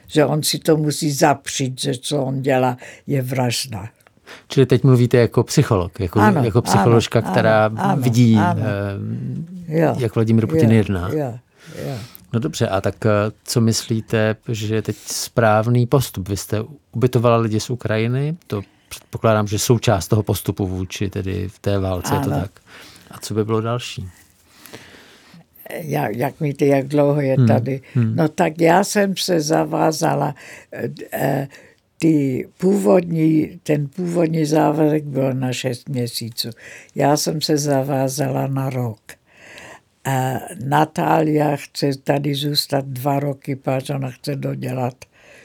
Že 0.08 0.26
on 0.26 0.44
si 0.44 0.60
to 0.60 0.78
musí 0.78 1.12
zapřít, 1.12 1.82
že 1.82 1.94
co 1.98 2.24
on 2.24 2.42
dělá 2.42 2.78
je 3.08 3.22
vražda. 3.22 3.90
Čili 4.48 4.66
teď 4.66 4.84
mluvíte 4.84 5.18
jako 5.18 5.44
psycholog, 5.44 6.00
jako, 6.00 6.20
Ano, 6.20 6.44
jako 6.44 6.62
psycholožka, 6.62 7.20
ano, 7.20 7.32
která 7.32 7.66
ano, 7.66 7.76
ano, 7.82 8.02
vidí, 8.02 8.36
ano. 8.36 8.62
eh, 9.68 9.80
Jo. 9.80 9.96
jak 10.00 10.16
Vladimír 10.16 10.48
Putin 10.48 10.72
Jo, 10.72 10.78
jedná. 10.78 11.10
Jo, 11.10 11.34
jo. 11.88 11.96
No 12.34 12.40
dobře, 12.40 12.68
a 12.68 12.82
tak 12.82 13.06
eh, 13.06 13.10
co 13.44 13.62
myslíte, 13.62 14.36
že 14.48 14.76
je 14.76 14.82
teď 14.82 14.96
správný 15.06 15.86
postup? 15.88 16.30
Vy 16.30 16.38
jste 16.38 16.64
ubytovala 16.92 17.38
lidi 17.38 17.60
z 17.60 17.70
Ukrajiny, 17.70 18.36
to 18.48 18.62
předpokládám, 18.90 19.48
že 19.48 19.60
součást 19.60 20.08
toho 20.08 20.24
postupu 20.24 20.68
vůči 20.68 21.10
tedy 21.10 21.48
v 21.50 21.60
té 21.60 21.80
válce, 21.80 22.14
je 22.16 22.20
to 22.20 22.32
Ano. 22.32 22.42
tak. 22.42 22.52
A 23.12 23.18
co 23.20 23.34
by 23.34 23.46
bylo 23.46 23.62
další? 23.62 24.08
jak, 25.84 26.16
jak 26.16 26.40
víte, 26.40 26.66
jak 26.66 26.88
dlouho 26.88 27.22
je 27.22 27.36
tady. 27.48 27.82
No 27.96 28.28
tak 28.28 28.62
já 28.62 28.84
jsem 28.84 29.18
se 29.18 29.42
zavázala, 29.42 30.36
eh, 30.74 30.90
eh, 31.14 31.48
ty 32.02 32.48
původní, 32.58 33.60
ten 33.64 33.88
původní 33.88 34.46
závazek 34.46 35.04
byl 35.04 35.34
na 35.34 35.54
šest 35.54 35.90
měsíců. 35.90 36.50
Já 36.96 37.18
jsem 37.18 37.42
se 37.42 37.58
zavázala 37.58 38.48
na 38.48 38.70
rok. 38.70 39.00
A 40.06 40.34
Natália 40.66 41.56
chce 41.56 41.90
tady 42.04 42.36
zůstat 42.36 42.86
dva 42.86 43.20
roky, 43.20 43.56
páč 43.56 43.90
ona 43.90 44.12
chce 44.12 44.36
dodělat 44.36 44.96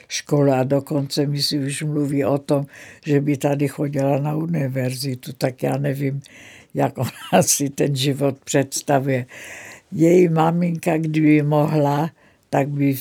školu 0.07 0.51
a 0.51 0.63
dokonce 0.63 1.25
mi 1.25 1.41
si 1.41 1.59
už 1.59 1.81
mluví 1.81 2.25
o 2.25 2.37
tom, 2.37 2.65
že 3.05 3.21
by 3.21 3.37
tady 3.37 3.67
chodila 3.67 4.19
na 4.19 4.35
univerzitu, 4.35 5.33
tak 5.37 5.63
já 5.63 5.77
nevím, 5.77 6.21
jak 6.73 6.97
ona 6.97 7.41
si 7.41 7.69
ten 7.69 7.95
život 7.95 8.37
představuje. 8.45 9.25
Její 9.91 10.29
maminka, 10.29 10.97
kdyby 10.97 11.41
mohla, 11.41 12.09
tak 12.49 12.69
by 12.69 12.95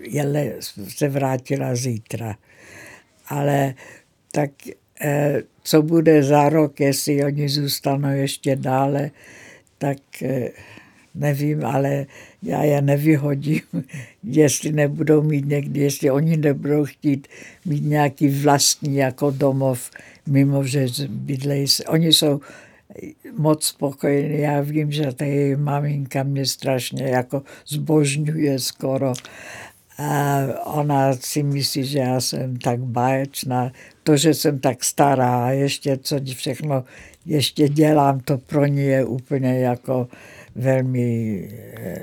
jele, 0.00 0.52
se 0.88 1.08
vrátila 1.08 1.74
zítra. 1.74 2.36
Ale 3.28 3.74
tak 4.32 4.50
eh, 5.00 5.42
co 5.62 5.82
bude 5.82 6.22
za 6.22 6.48
rok, 6.48 6.80
jestli 6.80 7.24
oni 7.24 7.48
zůstanou 7.48 8.08
ještě 8.10 8.56
dále, 8.56 9.10
tak 9.78 9.98
eh, 10.22 10.48
nevím, 11.14 11.64
ale 11.66 12.06
já 12.42 12.62
je 12.62 12.82
nevyhodím, 12.82 13.60
jestli 14.24 14.72
nebudou 14.72 15.22
mít 15.22 15.46
někdy, 15.46 15.80
jestli 15.80 16.10
oni 16.10 16.36
nebudou 16.36 16.84
chtít 16.84 17.28
mít 17.64 17.84
nějaký 17.84 18.28
vlastní 18.28 18.96
jako 18.96 19.30
domov, 19.30 19.90
mimo 20.26 20.64
že 20.64 20.86
bydlejí. 21.08 21.68
se- 21.68 21.84
Oni 21.84 22.12
jsou 22.12 22.40
moc 23.36 23.64
spokojení. 23.64 24.40
Já 24.40 24.60
vím, 24.60 24.92
že 24.92 25.12
ta 25.12 25.24
její 25.24 25.56
maminka 25.56 26.22
mě 26.22 26.46
strašně 26.46 27.04
jako 27.04 27.42
zbožňuje 27.66 28.58
skoro. 28.58 29.12
A 30.00 30.46
ona 30.64 31.12
si 31.12 31.42
myslí, 31.42 31.84
že 31.84 31.98
já 31.98 32.20
jsem 32.20 32.56
tak 32.56 32.80
báječná. 32.80 33.72
To, 34.02 34.16
že 34.16 34.34
jsem 34.34 34.58
tak 34.58 34.84
stará 34.84 35.44
a 35.44 35.50
ještě 35.50 35.96
co 35.96 36.16
všechno 36.34 36.84
ještě 37.26 37.68
dělám, 37.68 38.20
to 38.20 38.38
pro 38.38 38.66
ní 38.66 38.84
je 38.84 39.04
úplně 39.04 39.58
jako 39.58 40.08
velmi 40.54 41.48
eh, 41.76 42.00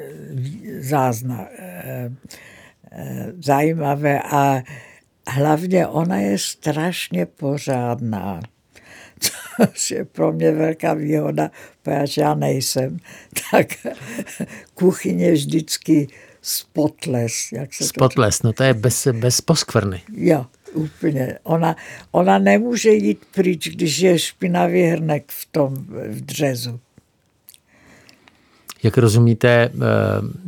zázna, 0.79 1.47
eh, 1.59 2.11
eh, 2.91 3.33
zajímavé 3.43 4.21
a 4.21 4.63
hlavně 5.27 5.87
ona 5.87 6.17
je 6.17 6.37
strašně 6.37 7.25
pořádná 7.25 8.39
což 9.71 9.91
je 9.91 10.05
pro 10.05 10.33
mě 10.33 10.51
velká 10.51 10.93
výhoda, 10.93 11.51
protože 11.83 12.21
já 12.21 12.35
nejsem, 12.35 12.97
tak 13.51 13.67
kuchyně 14.73 15.31
vždycky 15.31 16.07
spotles, 16.47 17.51
jak 17.51 17.73
se 17.73 17.83
to 17.83 17.87
Spotles, 17.87 18.43
no 18.43 18.53
to 18.53 18.63
je 18.63 18.73
bez, 18.73 19.07
bez 19.07 19.41
poskvrny. 19.41 20.01
Jo, 20.13 20.45
úplně. 20.73 21.39
Ona, 21.43 21.75
ona 22.11 22.37
nemůže 22.37 22.89
jít 22.89 23.21
pryč, 23.35 23.69
když 23.69 23.99
je 23.99 24.19
špinavý 24.19 24.83
hrnek 24.83 25.23
v 25.27 25.45
tom 25.51 25.73
v 26.09 26.21
dřezu. 26.21 26.79
Jak 28.83 28.97
rozumíte 28.97 29.49
eh, 29.49 29.69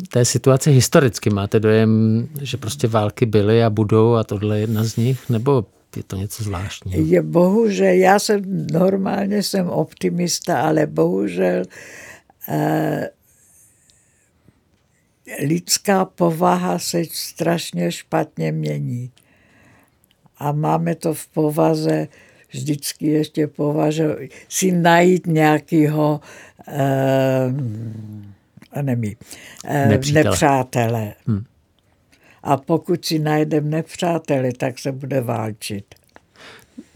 té 0.09 0.25
situaci 0.25 0.71
historicky? 0.71 1.29
Máte 1.29 1.59
dojem, 1.59 2.27
že 2.41 2.57
prostě 2.57 2.88
války 2.88 3.25
byly 3.25 3.63
a 3.63 3.69
budou 3.69 4.13
a 4.13 4.23
tohle 4.23 4.57
je 4.57 4.62
jedna 4.62 4.83
z 4.83 4.95
nich? 4.95 5.29
Nebo 5.29 5.65
je 5.95 6.03
to 6.03 6.15
něco 6.15 6.43
zvláštního? 6.43 7.05
Je 7.05 7.21
bohužel, 7.21 7.93
já 7.93 8.19
jsem 8.19 8.67
normálně 8.71 9.43
jsem 9.43 9.69
optimista, 9.69 10.62
ale 10.62 10.85
bohužel 10.85 11.63
eh, 12.49 13.09
lidská 15.46 16.06
povaha 16.06 16.80
se 16.80 17.04
strašně 17.12 17.92
špatně 17.92 18.52
mění. 18.52 19.12
A 20.38 20.52
máme 20.52 20.96
to 20.96 21.13
v 21.13 21.28
povaze, 21.28 22.08
vždycky 22.50 23.08
ještě 23.08 23.48
považe, 23.48 24.15
si 24.50 24.72
najít 24.72 25.28
nějakého 25.28 26.22
eh, 26.68 27.54
eh, 28.74 29.88
Nepřítele. 29.88 30.24
nepřátele. 30.24 31.13
Hmm. 31.28 31.44
A 32.44 32.58
pokud 32.58 33.06
si 33.06 33.20
najdeme 33.20 33.70
nepřáteli, 33.70 34.54
tak 34.54 34.80
se 34.80 34.92
bude 34.92 35.22
válčit. 35.22 35.96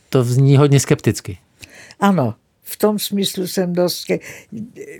To 0.09 0.23
zní 0.23 0.57
hodně 0.57 0.79
skepticky. 0.79 1.37
Ano, 1.99 2.35
v 2.61 2.77
tom 2.77 2.99
smyslu 2.99 3.47
jsem 3.47 3.73
dost... 3.73 4.05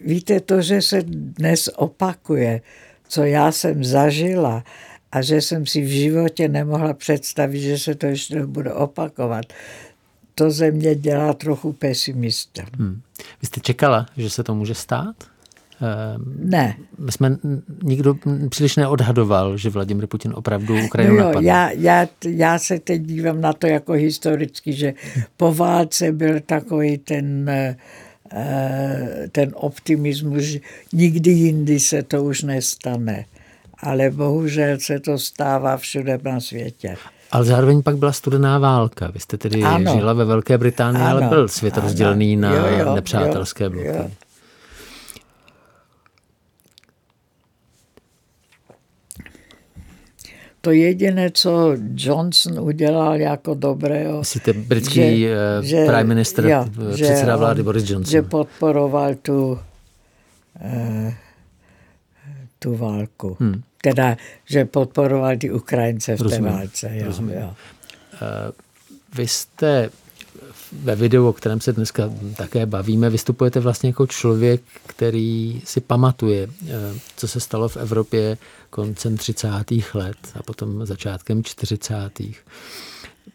Víte, 0.06 0.40
to, 0.40 0.62
že 0.62 0.82
se 0.82 1.02
dnes 1.02 1.70
opakuje, 1.76 2.62
co 3.14 3.24
já 3.24 3.52
jsem 3.52 3.84
zažila 3.84 4.64
a 5.12 5.22
že 5.22 5.42
jsem 5.42 5.66
si 5.66 5.82
v 5.82 5.88
životě 5.88 6.48
nemohla 6.48 6.94
představit, 6.94 7.60
že 7.62 7.78
se 7.80 7.96
to 7.96 8.06
ještě 8.06 8.46
bude 8.46 8.74
opakovat, 8.74 9.46
to 10.36 10.52
ze 10.52 10.72
mě 10.72 10.96
dělá 10.96 11.34
trochu 11.34 11.74
pesimista. 11.74 12.64
Hmm. 12.78 13.02
Vy 13.42 13.48
jste 13.48 13.60
čekala, 13.62 14.06
že 14.18 14.30
se 14.30 14.44
to 14.44 14.56
může 14.56 14.74
stát? 14.76 15.16
Eh, 15.82 16.18
Ne. 16.40 16.76
My 17.00 17.12
jsme 17.12 17.38
nikdo 17.84 18.16
příliš 18.50 18.76
neodhadoval, 18.76 19.58
že 19.58 19.70
Vladimir 19.70 20.08
Putin 20.08 20.34
opravdu 20.36 20.86
Ukrajinu 20.86 21.16
No 21.16 21.22
jo, 21.22 21.28
napadne. 21.28 21.48
já, 21.50 21.72
já, 21.72 22.08
já 22.26 22.60
se 22.60 22.80
teď 22.80 23.02
dívám 23.02 23.42
na 23.42 23.54
to 23.54 23.68
jako 23.68 23.94
historicky, 23.94 24.74
že 24.74 24.94
po 25.38 25.54
válce 25.54 26.12
byl 26.12 26.40
takový 26.40 26.98
ten, 26.98 27.50
eh, 27.50 27.76
ten 29.32 29.52
optimismus, 29.56 30.44
že 30.44 30.60
nikdy 30.94 31.32
jindy 31.32 31.80
se 31.80 32.04
to 32.04 32.24
už 32.24 32.42
nestane. 32.44 33.26
Ale 33.80 34.10
bohužel 34.10 34.78
se 34.80 35.00
to 35.00 35.20
stává 35.20 35.78
všude 35.78 36.20
na 36.24 36.40
světě. 36.40 36.96
Ale 37.32 37.46
zároveň 37.46 37.82
pak 37.84 37.98
byla 37.98 38.12
studená 38.12 38.60
válka. 38.60 39.12
Vy 39.14 39.20
jste 39.20 39.38
tedy 39.38 39.64
Ano. 39.64 39.94
žila 39.96 40.14
ve 40.14 40.26
Velké 40.26 40.58
Británii, 40.58 41.02
ale 41.04 41.22
Ano, 41.22 41.30
byl 41.30 41.48
svět 41.48 41.74
ano. 41.78 41.84
rozdělený 41.88 42.36
na 42.36 42.54
Jo, 42.56 42.66
jo, 42.80 42.96
nepřátelské 42.96 43.70
bloky. 43.70 43.88
jo. 43.88 44.12
To 50.66 50.72
jediné, 50.72 51.32
co 51.32 51.76
Johnson 51.96 52.60
udělal 52.60 53.16
jako 53.22 53.54
dobrého, 53.54 54.20
Myslíte 54.20 54.54
britský 54.54 55.28
eh, 55.28 55.86
prime 55.86 56.04
minister, 56.04 56.46
eh, 56.48 56.94
předseda 56.94 57.36
vlády 57.38 57.60
on- 57.62 57.66
Boris 57.66 57.90
Johnson. 57.90 58.12
Že 58.12 58.22
podporoval 58.22 59.16
tu, 59.16 59.60
eh, 60.62 61.14
tu 62.60 62.76
válku. 62.78 63.38
Hmm. 63.40 63.62
Teda, 63.82 64.18
že 64.46 64.66
podporoval 64.66 65.38
ty 65.38 65.52
Ukrajince 65.52 66.16
v 66.18 66.22
Rozumím, 66.22 66.46
té 66.46 66.52
válce. 66.52 66.90
Jo, 66.94 67.06
rozumím. 67.06 67.36
jo. 67.36 67.54
Vy 69.16 69.28
jste 69.28 69.90
ve 70.82 70.96
videu, 70.96 71.28
o 71.28 71.34
kterém 71.34 71.62
se 71.62 71.74
dneska 71.74 72.10
také 72.38 72.66
bavíme, 72.66 73.10
vystupujete 73.10 73.60
vlastně 73.60 73.90
jako 73.90 74.08
člověk, 74.08 74.62
který 74.88 75.62
si 75.66 75.82
pamatuje, 75.82 76.48
eh, 76.68 76.72
co 77.16 77.28
se 77.28 77.40
stalo 77.40 77.70
v 77.70 77.78
Evropě 77.78 78.38
koncem 78.70 79.18
30. 79.18 79.84
let 79.94 80.18
a 80.36 80.44
potom 80.44 80.86
začátkem 80.86 81.44
40. 81.44 82.36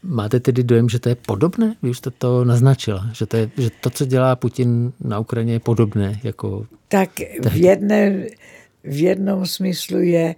Máte 0.03 0.41
tedy 0.41 0.63
dojem, 0.63 0.89
že 0.89 0.99
to 0.99 1.09
je 1.09 1.15
podobné? 1.15 1.75
Vy 1.83 1.91
už 1.91 1.99
jste 1.99 2.11
to 2.11 2.45
naznačila, 2.45 3.11
že 3.13 3.27
to, 3.27 3.37
je, 3.37 3.51
že 3.57 3.71
to, 3.81 3.91
co 3.91 4.05
dělá 4.05 4.37
Putin 4.37 4.93
na 5.01 5.19
Ukrajině, 5.19 5.53
je 5.53 5.61
podobné 5.61 6.21
jako 6.23 6.67
Tak 6.89 7.11
v, 7.51 7.57
jedné, 7.57 8.27
v 8.85 9.03
jednom 9.03 9.47
smyslu 9.47 9.99
je, 9.99 10.35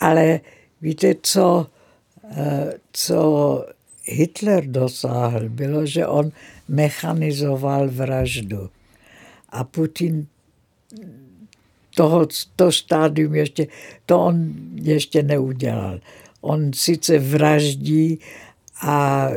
ale 0.00 0.40
víte, 0.82 1.14
co, 1.22 1.66
eh, 2.30 2.72
co 2.92 3.64
Hitler 4.04 4.66
dosáhl, 4.66 5.48
bylo, 5.48 5.86
že 5.86 6.06
on 6.06 6.32
mechanizoval 6.68 7.88
vraždu. 7.88 8.70
A 9.48 9.64
Putin 9.64 10.26
toho, 11.94 12.26
to 12.56 12.72
stádium 12.72 13.34
ještě, 13.34 13.66
to 14.06 14.20
on 14.20 14.54
ještě 14.74 15.22
neudělal. 15.22 16.00
On 16.40 16.72
sice 16.72 17.18
vraždí 17.18 18.18
a 18.82 19.28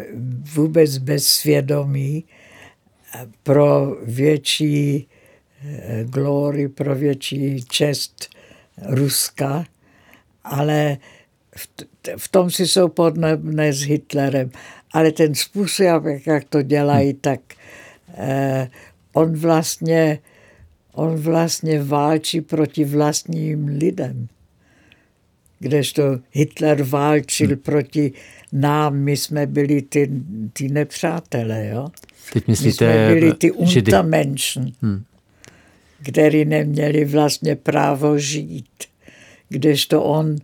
vůbec 0.56 0.98
bez 0.98 1.26
svědomí 1.26 2.24
pro 3.44 3.98
větší 4.04 5.08
eh, 5.64 6.04
glory, 6.04 6.68
pro 6.68 6.96
větší 6.96 7.66
čest 7.70 8.30
Ruska, 8.86 9.66
ale 10.44 10.98
v, 11.58 11.68
v 12.18 12.28
tom 12.28 12.52
si 12.52 12.68
jsou 12.68 12.88
podobné 12.88 13.74
s 13.74 13.82
Hitlerem. 13.82 14.50
Ale 14.92 15.12
ten 15.12 15.36
způsob, 15.36 16.04
jak 16.26 16.44
to 16.44 16.62
dělají, 16.62 17.14
tak 17.14 17.40
eh, 18.18 18.70
on 19.14 19.34
vlastně 19.34 20.20
on 20.98 21.16
vlastně 21.16 21.84
válčí 21.84 22.42
proti 22.42 22.86
vlastním 22.86 23.66
lidem. 23.68 24.28
Kdežto 25.60 26.20
Hitler 26.32 26.84
válčil 26.84 27.48
hmm. 27.48 27.58
proti 27.58 28.12
nám, 28.52 28.96
my 28.96 29.18
jsme 29.18 29.48
byli 29.48 29.82
ty, 29.82 30.12
ty 30.54 30.70
nepřátelé, 30.70 31.68
jo? 31.68 31.88
Teď 32.34 32.48
myslíte, 32.48 32.88
my 32.88 32.94
jsme 32.94 33.16
byli 33.16 33.34
ty 33.34 33.52
Untermenschen, 33.52 34.72
hmm. 34.82 35.04
který 36.04 36.46
neměli 36.46 37.06
vlastně 37.06 37.56
právo 37.56 38.18
žít. 38.18 38.70
Kdežto 39.50 40.04
on 40.04 40.36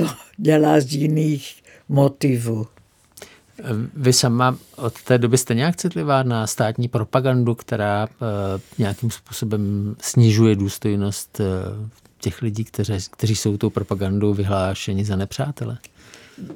to 0.00 0.14
dělá 0.36 0.80
z 0.80 0.92
jiných 0.92 1.62
motivů. 1.88 2.66
Vy 3.94 4.12
sama 4.12 4.56
od 4.76 5.02
té 5.02 5.18
doby 5.18 5.38
jste 5.38 5.54
nějak 5.54 5.76
citlivá 5.76 6.22
na 6.22 6.46
státní 6.46 6.88
propagandu, 6.88 7.54
která 7.54 8.06
uh, 8.06 8.60
nějakým 8.78 9.10
způsobem 9.10 9.94
snižuje 10.02 10.56
důstojnost 10.56 11.40
uh, 11.40 11.46
těch 12.20 12.42
lidí, 12.42 12.64
kteří, 12.64 12.92
kteří 13.10 13.36
jsou 13.36 13.56
tou 13.56 13.70
propagandou 13.70 14.34
vyhlášeni 14.34 15.04
za 15.04 15.16
nepřátele? 15.16 15.78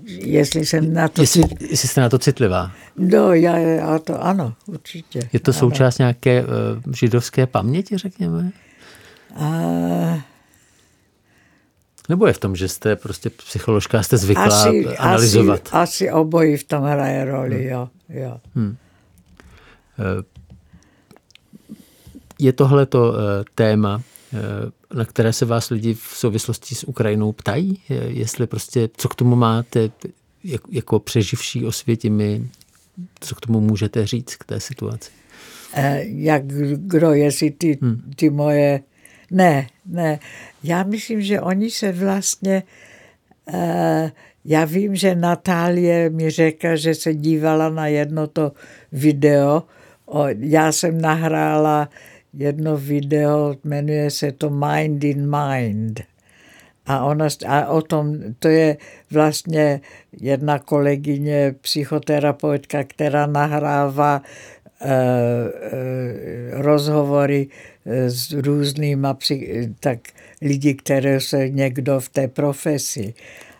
Jestli 0.06 0.66
jsem 0.66 0.92
na 0.92 1.08
to... 1.08 1.22
Jestli, 1.22 1.42
jestli 1.60 1.88
jste 1.88 2.00
na 2.00 2.08
to 2.08 2.18
citlivá? 2.18 2.70
No, 2.96 3.32
já, 3.32 3.58
já 3.58 3.98
to 3.98 4.22
ano, 4.22 4.54
určitě. 4.66 5.28
Je 5.32 5.40
to 5.40 5.50
ano. 5.50 5.58
součást 5.58 5.98
nějaké 5.98 6.42
uh, 6.42 6.48
židovské 6.92 7.46
paměti, 7.46 7.98
řekněme? 7.98 8.52
Uh, 9.36 10.20
nebo 12.08 12.26
je 12.26 12.32
v 12.32 12.38
tom, 12.38 12.56
že 12.56 12.68
jste 12.68 12.96
prostě 12.96 13.30
psycholožka, 13.30 14.02
jste 14.02 14.16
zvyklá 14.16 14.44
asi, 14.44 14.86
analyzovat? 14.86 15.60
Asi, 15.60 15.74
asi 15.74 16.12
obojí 16.12 16.56
v 16.56 16.64
tom 16.64 16.82
hraje 16.82 17.24
roli, 17.24 17.56
hmm. 17.56 17.68
jo. 17.68 17.88
jo. 18.08 18.40
Hmm. 18.54 18.76
Eh, 19.98 20.22
je 22.38 22.52
tohle 22.52 22.86
to 22.86 23.14
eh, 23.14 23.44
téma, 23.54 24.02
eh, 24.34 24.96
na 24.96 25.04
které 25.04 25.32
se 25.32 25.44
vás 25.44 25.70
lidi 25.70 25.94
v 25.94 26.12
souvislosti 26.14 26.74
s 26.74 26.84
Ukrajinou 26.84 27.32
ptají? 27.32 27.80
Jestli 28.06 28.46
prostě, 28.46 28.88
co 28.96 29.08
k 29.08 29.14
tomu 29.14 29.36
máte 29.36 29.90
jako 30.70 30.98
přeživší 30.98 31.64
osvětimi, 31.64 32.48
co 33.20 33.34
k 33.34 33.40
tomu 33.40 33.60
můžete 33.60 34.06
říct 34.06 34.36
k 34.36 34.44
té 34.44 34.60
situaci? 34.60 35.10
Jak 36.02 36.46
kdo, 36.76 37.12
jestli 37.12 37.50
ty, 37.50 37.78
hmm. 37.82 38.12
ty 38.16 38.30
moje 38.30 38.80
ne, 39.34 39.66
ne. 39.86 40.18
Já 40.62 40.82
myslím, 40.82 41.22
že 41.22 41.40
oni 41.40 41.70
se 41.70 41.92
vlastně... 41.92 42.62
Uh, 43.52 44.10
já 44.44 44.64
vím, 44.64 44.96
že 44.96 45.14
Natálie 45.14 46.10
mi 46.10 46.30
řekla, 46.30 46.76
že 46.76 46.94
se 46.94 47.14
dívala 47.14 47.68
na 47.68 47.86
jedno 47.86 48.26
to 48.26 48.52
video. 48.92 49.62
O, 50.06 50.24
já 50.38 50.72
jsem 50.72 51.00
nahrála 51.00 51.88
jedno 52.32 52.76
video, 52.76 53.56
jmenuje 53.64 54.10
se 54.10 54.32
to 54.32 54.50
Mind 54.50 55.04
in 55.04 55.36
Mind. 55.36 56.00
A, 56.86 57.04
ona, 57.04 57.28
a 57.48 57.66
o 57.66 57.82
tom, 57.82 58.18
to 58.38 58.48
je 58.48 58.76
vlastně 59.10 59.80
jedna 60.20 60.58
kolegyně, 60.58 61.54
psychoterapeutka, 61.60 62.84
která 62.84 63.26
nahrává 63.26 64.22
uh, 64.84 64.90
uh, 64.90 66.62
rozhovory 66.62 67.48
s 67.86 68.32
různýma 68.32 69.18
tak 69.80 69.98
lidi, 70.42 70.74
které 70.74 71.20
se 71.20 71.48
někdo 71.48 72.00
v 72.00 72.08
té 72.08 72.28
profesi. 72.28 73.14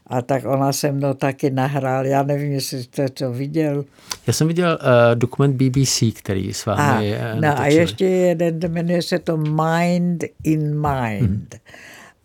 A 0.07 0.23
tak 0.23 0.45
ona 0.45 0.73
se 0.73 0.93
mnou 0.93 1.15
taky 1.15 1.51
nahrál. 1.51 2.07
Já 2.07 2.23
nevím, 2.23 2.53
jestli 2.53 2.83
jste 2.83 3.09
to 3.09 3.33
viděl. 3.33 3.85
Já 4.27 4.33
jsem 4.33 4.49
viděl 4.49 4.79
uh, 4.83 5.15
dokument 5.15 5.57
BBC, 5.57 6.03
který 6.15 6.55
s 6.55 6.67
vámi 6.67 7.19
a, 7.19 7.35
No 7.41 7.59
a 7.61 7.67
ještě 7.67 8.05
jeden, 8.05 8.61
jmenuje 8.69 9.03
se 9.03 9.19
to 9.19 9.37
Mind 9.37 10.25
in 10.43 10.81
Mind. 10.81 11.55
Hmm. 11.55 11.61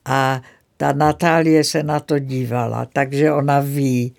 A 0.05 0.41
ta 0.77 0.93
Natálie 0.93 1.63
se 1.63 1.83
na 1.83 1.99
to 1.99 2.19
dívala, 2.19 2.87
takže 2.93 3.31
ona 3.31 3.59
ví 3.59 4.13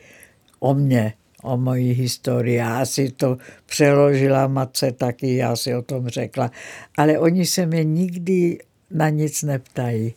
o 0.61 0.75
mně 0.75 1.13
o 1.43 1.57
mojí 1.57 1.93
historii. 1.93 2.55
Já 2.55 2.87
si 2.87 3.11
to 3.11 3.39
přeložila 3.67 4.47
matce 4.47 4.93
taky, 4.93 5.37
já 5.37 5.57
si 5.57 5.75
o 5.75 5.83
tom 5.83 6.09
řekla. 6.09 6.51
Ale 6.97 7.19
oni 7.19 7.47
se 7.47 7.67
mě 7.67 7.85
nikdy 7.85 8.59
na 8.91 9.09
nic 9.09 9.43
neptají. 9.43 10.15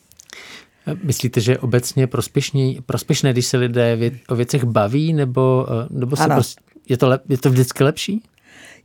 Myslíte, 1.04 1.42
že 1.42 1.58
obecně 1.58 2.08
prospěšný, 2.08 2.80
prospěšné, 2.86 3.34
když 3.34 3.46
se 3.46 3.58
lidé 3.58 3.98
o 4.30 4.36
věcech 4.36 4.64
baví, 4.64 5.14
nebo, 5.14 5.68
eh, 5.70 5.88
nebo 5.90 6.16
se 6.16 6.28
prostě, 6.28 6.62
je, 6.90 6.98
to 6.98 7.08
lep, 7.08 7.30
je 7.30 7.38
to 7.38 7.50
vždycky 7.50 7.84
lepší? 7.84 8.24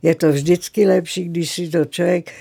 Je 0.01 0.15
to 0.15 0.31
vždycky 0.31 0.87
lepší, 0.87 1.23
když 1.23 1.51
si 1.51 1.69
to 1.69 1.85
člověk, 1.85 2.31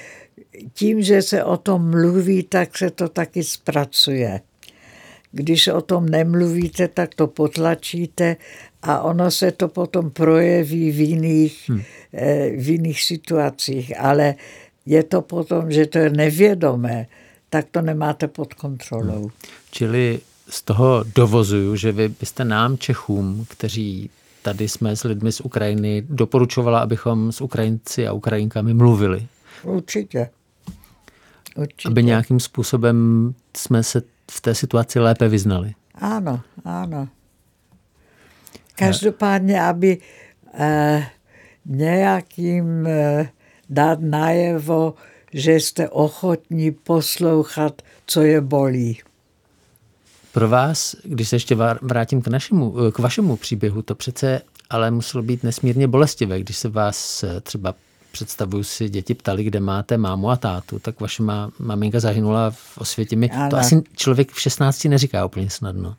tím, 0.72 1.02
že 1.02 1.22
se 1.22 1.44
o 1.44 1.56
tom 1.56 1.90
mluví, 1.90 2.42
tak 2.42 2.78
se 2.78 2.90
to 2.90 3.08
taky 3.08 3.44
zpracuje. 3.44 4.40
Když 5.32 5.68
o 5.68 5.80
tom 5.80 6.08
nemluvíte, 6.08 6.88
tak 6.88 7.14
to 7.14 7.26
potlačíte 7.26 8.36
a 8.82 9.00
ono 9.00 9.30
se 9.30 9.52
to 9.52 9.68
potom 9.68 10.10
projeví 10.10 10.90
v 10.90 11.00
jiných, 11.00 11.68
hmm. 11.68 11.82
Eh, 12.12 12.50
v 12.56 12.68
jiných 12.68 13.02
situacích, 13.02 14.00
ale 14.00 14.34
je 14.86 15.02
to 15.02 15.22
potom, 15.22 15.70
že 15.72 15.86
to 15.86 15.98
je 15.98 16.10
nevědomé, 16.10 17.06
tak 17.50 17.66
to 17.70 17.82
nemáte 17.82 18.28
pod 18.28 18.54
kontrolou. 18.54 19.20
Hmm. 19.20 19.30
Čili 19.70 20.20
z 20.48 20.62
toho 20.62 21.04
dovozuju, 21.14 21.76
že 21.76 21.92
vy 21.92 22.08
byste 22.08 22.44
nám 22.44 22.78
Čechům, 22.78 23.46
kteří 23.48 24.10
tady 24.42 24.68
jsme 24.68 24.96
s 24.96 25.04
lidmi 25.04 25.32
z 25.32 25.40
Ukrajiny, 25.40 26.02
doporučovala, 26.08 26.80
abychom 26.80 27.32
s 27.32 27.40
Ukrajinci 27.40 28.06
a 28.06 28.12
Ukrajinkami 28.12 28.74
mluvili. 28.74 29.26
Určitě. 29.62 30.30
Určitě. 31.56 31.88
Aby 31.88 32.02
nějakým 32.02 32.40
způsobem 32.40 33.34
jsme 33.56 33.82
se 33.82 34.02
v 34.30 34.40
té 34.40 34.54
situaci 34.54 34.98
lépe 34.98 35.28
vyznali. 35.28 35.74
Ano, 35.94 36.40
ano. 36.64 37.08
Každopádně, 38.74 39.62
aby 39.62 39.98
eh, 40.54 41.06
nějakým 41.66 42.86
eh, 42.86 43.28
dát 43.70 43.98
najevo, 44.00 44.94
že 45.32 45.54
jste 45.54 45.88
ochotní 45.88 46.70
poslouchat, 46.70 47.82
co 48.06 48.22
je 48.22 48.40
bolí. 48.40 49.00
Pro 50.32 50.48
vás, 50.48 50.96
když 51.04 51.28
se 51.28 51.36
ještě 51.36 51.56
vrátím 51.82 52.22
k, 52.22 52.28
našemu, 52.28 52.74
eh, 52.78 52.92
k 52.92 52.98
vašemu 52.98 53.36
příběhu, 53.36 53.82
to 53.82 53.94
přece 53.94 54.40
ale 54.70 54.90
muselo 54.90 55.22
být 55.22 55.42
nesmírně 55.42 55.88
bolestivé, 55.88 56.40
když 56.40 56.56
se 56.56 56.68
vás 56.68 57.22
eh, 57.22 57.40
třeba 57.40 57.74
představuju 58.12 58.62
si, 58.62 58.88
děti 58.88 59.14
ptali, 59.14 59.44
kde 59.44 59.60
máte 59.60 59.98
mámu 59.98 60.30
a 60.30 60.36
tátu, 60.36 60.78
tak 60.78 61.00
vaše 61.00 61.22
má, 61.22 61.50
maminka 61.58 62.00
zahynula 62.00 62.50
v 62.50 62.78
Osvětimi. 62.78 63.30
To 63.50 63.56
asi 63.56 63.82
člověk 63.96 64.32
v 64.32 64.40
16 64.40 64.84
neříká 64.84 65.24
úplně 65.24 65.50
snadno. 65.50 65.96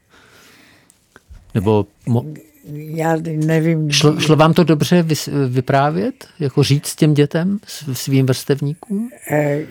Nebo 1.53 1.85
mo- 2.07 2.35
já 2.73 3.15
nevím. 3.35 3.91
Šlo, 3.91 4.19
šlo 4.19 4.35
vám 4.35 4.53
to 4.53 4.63
dobře 4.63 5.05
vyprávět? 5.47 6.27
Jako 6.39 6.63
říct 6.63 6.95
těm 6.95 7.13
dětem, 7.13 7.59
svým 7.93 8.25
vrstevníkům? 8.25 9.09
E, 9.31 9.63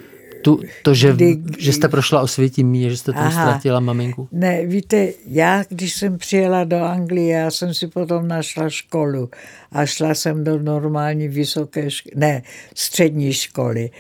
tu, 0.42 0.60
to, 0.82 0.94
že, 0.94 1.12
kdy, 1.12 1.36
že 1.58 1.72
jste 1.72 1.88
prošla 1.88 2.22
osvětím, 2.22 2.90
že 2.90 2.96
jste 2.96 3.12
tam 3.12 3.32
ztratila 3.32 3.80
maminku? 3.80 4.28
Ne, 4.32 4.66
víte, 4.66 5.08
já 5.26 5.64
když 5.68 5.94
jsem 5.94 6.18
přijela 6.18 6.64
do 6.64 6.76
Anglie, 6.76 7.38
já 7.38 7.50
jsem 7.50 7.74
si 7.74 7.86
potom 7.86 8.28
našla 8.28 8.70
školu 8.70 9.30
a 9.72 9.86
šla 9.86 10.14
jsem 10.14 10.44
do 10.44 10.58
normální 10.58 11.28
vysoké, 11.28 11.90
školy, 11.90 12.12
ne, 12.16 12.42
střední 12.74 13.32
školy. 13.32 13.90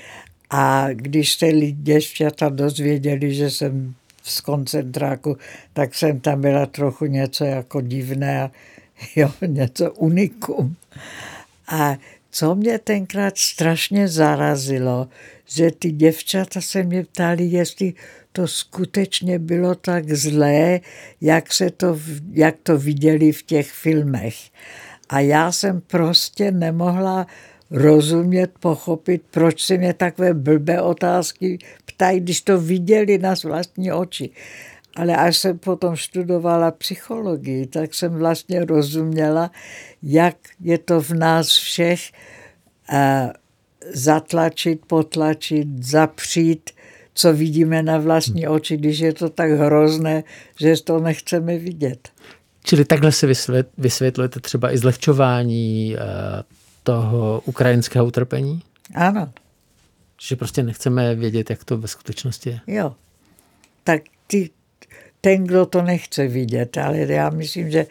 A 0.50 0.88
když 0.92 1.34
se 1.34 1.52
děvčata 1.72 2.48
dozvěděli, 2.48 3.34
že 3.34 3.50
jsem 3.50 3.94
z 4.22 4.40
koncentráku, 4.40 5.36
tak 5.72 5.94
jsem 5.94 6.20
tam 6.20 6.40
byla 6.40 6.66
trochu 6.66 7.06
něco 7.06 7.44
jako 7.44 7.80
divné, 7.80 8.50
jo, 9.16 9.30
něco 9.46 9.92
unikum. 9.92 10.76
A 11.68 11.96
co 12.30 12.54
mě 12.54 12.78
tenkrát 12.78 13.38
strašně 13.38 14.08
zarazilo, 14.08 15.08
že 15.46 15.70
ty 15.70 15.90
děvčata 15.90 16.60
se 16.60 16.82
mě 16.82 17.04
ptali, 17.04 17.44
jestli 17.44 17.94
to 18.32 18.48
skutečně 18.48 19.38
bylo 19.38 19.74
tak 19.74 20.12
zlé, 20.12 20.80
jak, 21.20 21.52
se 21.52 21.70
to, 21.70 22.00
jak 22.32 22.54
to 22.62 22.78
viděli 22.78 23.32
v 23.32 23.42
těch 23.42 23.72
filmech. 23.72 24.36
A 25.08 25.20
já 25.20 25.52
jsem 25.52 25.80
prostě 25.80 26.50
nemohla 26.50 27.26
rozumět, 27.70 28.50
pochopit, 28.60 29.22
proč 29.30 29.62
se 29.62 29.76
mě 29.76 29.94
takové 29.94 30.34
blbé 30.34 30.82
otázky 30.82 31.58
ptají, 31.84 32.20
když 32.20 32.40
to 32.40 32.60
viděli 32.60 33.18
na 33.18 33.34
vlastní 33.44 33.92
oči. 33.92 34.30
Ale 34.98 35.16
až 35.16 35.36
jsem 35.36 35.58
potom 35.58 35.96
studovala 35.96 36.70
psychologii, 36.70 37.66
tak 37.66 37.94
jsem 37.94 38.14
vlastně 38.14 38.64
rozuměla, 38.64 39.50
jak 40.02 40.36
je 40.60 40.78
to 40.78 41.00
v 41.00 41.10
nás 41.10 41.48
všech 41.48 42.00
uh, 42.92 42.98
zatlačit, 43.94 44.86
potlačit, 44.86 45.68
zapřít, 45.84 46.70
co 47.14 47.32
vidíme 47.32 47.82
na 47.82 47.98
vlastní 47.98 48.48
oči, 48.48 48.76
když 48.76 48.98
je 48.98 49.12
to 49.12 49.30
tak 49.30 49.50
hrozné, 49.50 50.24
že 50.60 50.82
to 50.84 51.00
nechceme 51.00 51.58
vidět. 51.58 52.08
Čili 52.64 52.84
takhle 52.84 53.12
si 53.12 53.26
vysvětlujete 53.78 54.40
třeba 54.40 54.72
i 54.72 54.78
zlehčování 54.78 55.94
uh, 55.94 56.02
toho 56.82 57.42
ukrajinského 57.44 58.06
utrpení? 58.06 58.62
Ano. 58.94 59.32
Že 60.20 60.36
prostě 60.36 60.62
nechceme 60.62 61.14
vědět, 61.14 61.50
jak 61.50 61.64
to 61.64 61.78
ve 61.78 61.88
skutečnosti 61.88 62.50
je. 62.50 62.60
Jo. 62.66 62.94
Tak 63.84 64.02
ty, 64.26 64.50
ten, 65.20 65.44
kdo 65.44 65.66
to 65.66 65.82
nechce 65.82 66.26
vidět, 66.28 66.78
ale 66.78 66.98
já 66.98 67.30
myslím, 67.30 67.70
že 67.70 67.86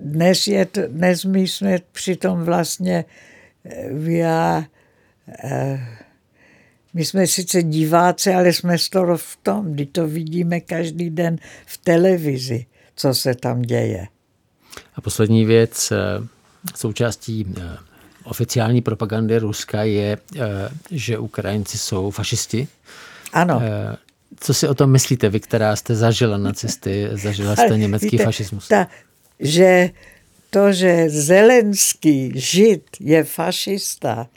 dnes, 0.00 0.46
je 0.46 0.66
to, 0.66 0.80
dnes 0.86 1.24
my 1.24 1.48
jsme 1.48 1.78
přitom 1.92 2.42
vlastně 2.44 3.04
já, 4.08 4.64
eh, 5.44 5.88
my 6.94 7.04
jsme 7.04 7.26
sice 7.26 7.62
diváci, 7.62 8.34
ale 8.34 8.52
jsme 8.52 8.78
skoro 8.78 9.18
v 9.18 9.38
tom, 9.42 9.72
kdy 9.72 9.86
to 9.86 10.06
vidíme 10.06 10.60
každý 10.60 11.10
den 11.10 11.38
v 11.66 11.78
televizi, 11.78 12.66
co 12.96 13.14
se 13.14 13.34
tam 13.34 13.62
děje. 13.62 14.06
A 14.94 15.00
poslední 15.00 15.44
věc, 15.44 15.92
eh, 15.92 15.96
součástí 16.76 17.46
eh, 17.56 17.76
oficiální 18.24 18.82
propagandy 18.82 19.38
Ruska 19.38 19.82
je, 19.82 20.18
že 20.90 21.18
Ukrajinci 21.18 21.78
jsou 21.78 22.10
fašisti. 22.10 22.68
Ano. 23.32 23.62
Co 24.36 24.54
si 24.54 24.68
o 24.68 24.74
tom 24.74 24.90
myslíte, 24.90 25.28
vy, 25.28 25.40
která 25.40 25.76
jste 25.76 25.94
zažila 25.94 26.38
nacisty, 26.38 27.08
zažila 27.12 27.56
jste 27.56 27.78
německý 27.78 28.10
víte, 28.10 28.24
fašismus? 28.24 28.68
Ta, 28.68 28.88
že 29.40 29.90
to, 30.50 30.72
že 30.72 31.10
Zelenský 31.10 32.32
žid 32.34 32.84
je 33.00 33.24
fašista, 33.24 34.28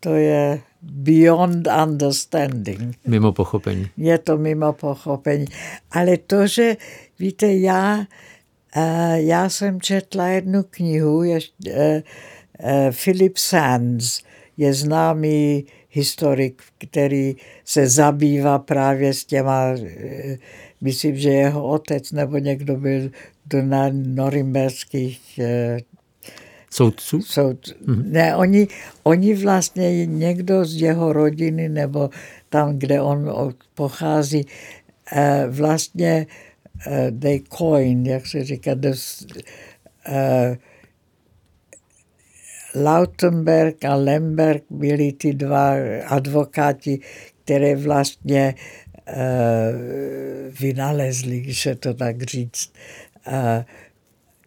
to 0.00 0.14
je 0.14 0.60
beyond 0.82 1.68
understanding. 1.82 2.96
Mimo 3.06 3.32
pochopení. 3.32 3.88
Je 3.96 4.18
to 4.18 4.38
mimo 4.38 4.72
pochopení. 4.72 5.46
Ale 5.90 6.16
to, 6.16 6.46
že 6.46 6.76
víte, 7.18 7.54
já, 7.54 7.98
uh, 8.76 9.14
já 9.14 9.48
jsem 9.48 9.80
četla 9.80 10.26
jednu 10.26 10.62
knihu, 10.70 11.22
je, 11.22 11.38
uh, 11.66 11.72
uh, 11.72 12.00
Philip 13.04 13.36
Sands 13.36 14.20
je 14.56 14.74
známý 14.74 15.66
historik, 15.94 16.62
který 16.78 17.36
se 17.64 17.88
zabývá 17.88 18.58
právě 18.58 19.14
s 19.14 19.24
těma, 19.24 19.64
myslím, 20.80 21.16
že 21.16 21.30
jeho 21.30 21.68
otec 21.68 22.12
nebo 22.12 22.38
někdo 22.38 22.76
byl 22.76 23.10
na 23.62 23.90
norimberských 23.92 25.40
soudců? 26.70 27.22
Soud, 27.22 27.66
mm-hmm. 27.66 28.10
Ne, 28.10 28.36
oni, 28.36 28.68
oni 29.02 29.34
vlastně, 29.34 30.06
někdo 30.06 30.64
z 30.64 30.80
jeho 30.82 31.12
rodiny 31.12 31.68
nebo 31.68 32.10
tam, 32.48 32.78
kde 32.78 33.00
on 33.00 33.32
pochází, 33.74 34.46
eh, 35.12 35.46
vlastně 35.48 36.26
they 37.18 37.40
coin, 37.58 38.06
jak 38.06 38.26
se 38.26 38.44
říká, 38.44 38.74
dos, 38.74 39.26
eh, 40.06 40.58
Lautenberg 42.74 43.84
a 43.84 43.94
Lemberg 43.94 44.62
byli 44.70 45.12
ty 45.12 45.34
dva 45.34 45.74
advokáti, 46.06 47.00
které 47.44 47.76
vlastně 47.76 48.54
vynalezli, 50.60 51.40
když 51.40 51.62
se 51.62 51.74
to 51.74 51.94
tak 51.94 52.22
říct, 52.22 52.72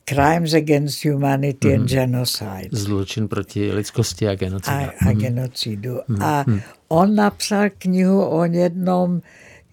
crimes 0.05 0.53
against 0.53 1.05
humanity 1.05 1.67
mm. 1.67 1.73
and 1.73 1.79
mhm. 1.79 1.87
genocide. 1.87 2.69
Zločin 2.71 3.27
proti 3.27 3.71
lidskosti 3.71 4.27
a 4.27 4.35
genocidu. 4.35 4.75
A, 4.75 4.93
a 5.01 5.11
mm. 5.11 5.19
genocidu. 5.19 5.99
Mm. 6.07 6.21
A 6.21 6.43
mhm. 6.47 6.61
on 6.87 7.15
napsal 7.15 7.69
knihu 7.77 8.25
o 8.25 8.45
jednom, 8.45 9.21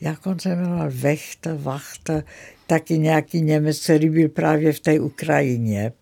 jak 0.01 0.27
on 0.27 0.39
se 0.39 0.57
jmenoval, 0.57 0.91
Vechter, 0.91 1.57
Wachter, 1.57 2.25
taky 2.67 2.99
nějaký 2.99 3.43
Němec, 3.43 3.85
který 3.85 4.11
byl 4.11 4.29
právě 4.29 4.73
v 4.73 4.81
té 4.81 5.01
Ukrajině. 5.01 5.93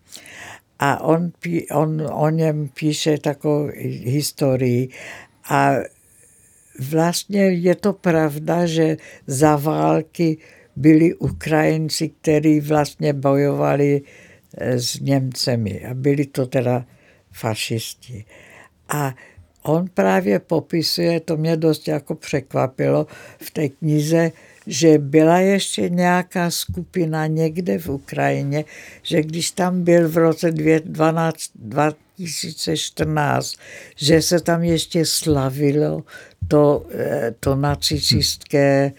A 0.79 1.03
on, 1.03 1.31
on 1.71 2.07
o 2.11 2.29
něm 2.29 2.67
píše 2.67 3.17
takovou 3.17 3.69
historii. 4.03 4.89
A 5.49 5.73
vlastně 6.89 7.41
je 7.41 7.75
to 7.75 7.93
pravda, 7.93 8.65
že 8.65 8.97
za 9.27 9.55
války 9.55 10.37
byli 10.75 11.13
Ukrajinci, 11.13 12.09
kteří 12.09 12.59
vlastně 12.59 13.13
bojovali 13.13 14.01
eh, 14.57 14.79
s 14.79 14.99
Němcemi 14.99 15.85
a 15.85 15.93
byli 15.93 16.25
to 16.25 16.45
teda 16.45 16.85
fašisti. 17.31 18.25
A 18.89 19.15
on 19.63 19.87
právě 19.93 20.39
popisuje, 20.39 21.19
to 21.19 21.37
mě 21.37 21.57
dost 21.57 21.87
jako 21.87 22.15
překvapilo 22.15 23.07
v 23.39 23.51
té 23.51 23.69
knize, 23.69 24.31
že 24.67 24.97
byla 24.97 25.37
ještě 25.37 25.89
nějaká 25.89 26.51
skupina 26.51 27.27
někde 27.27 27.79
v 27.79 27.89
Ukrajině, 27.89 28.65
že 29.03 29.21
když 29.21 29.51
tam 29.51 29.83
byl 29.83 30.09
v 30.09 30.17
roce 30.17 30.51
12, 30.51 31.49
2014, 31.55 33.55
že 33.95 34.21
se 34.21 34.39
tam 34.39 34.63
ještě 34.63 35.05
slavilo 35.05 36.03
to, 36.47 36.85
eh, 36.93 37.33
to 37.39 37.55
nacistské 37.55 38.91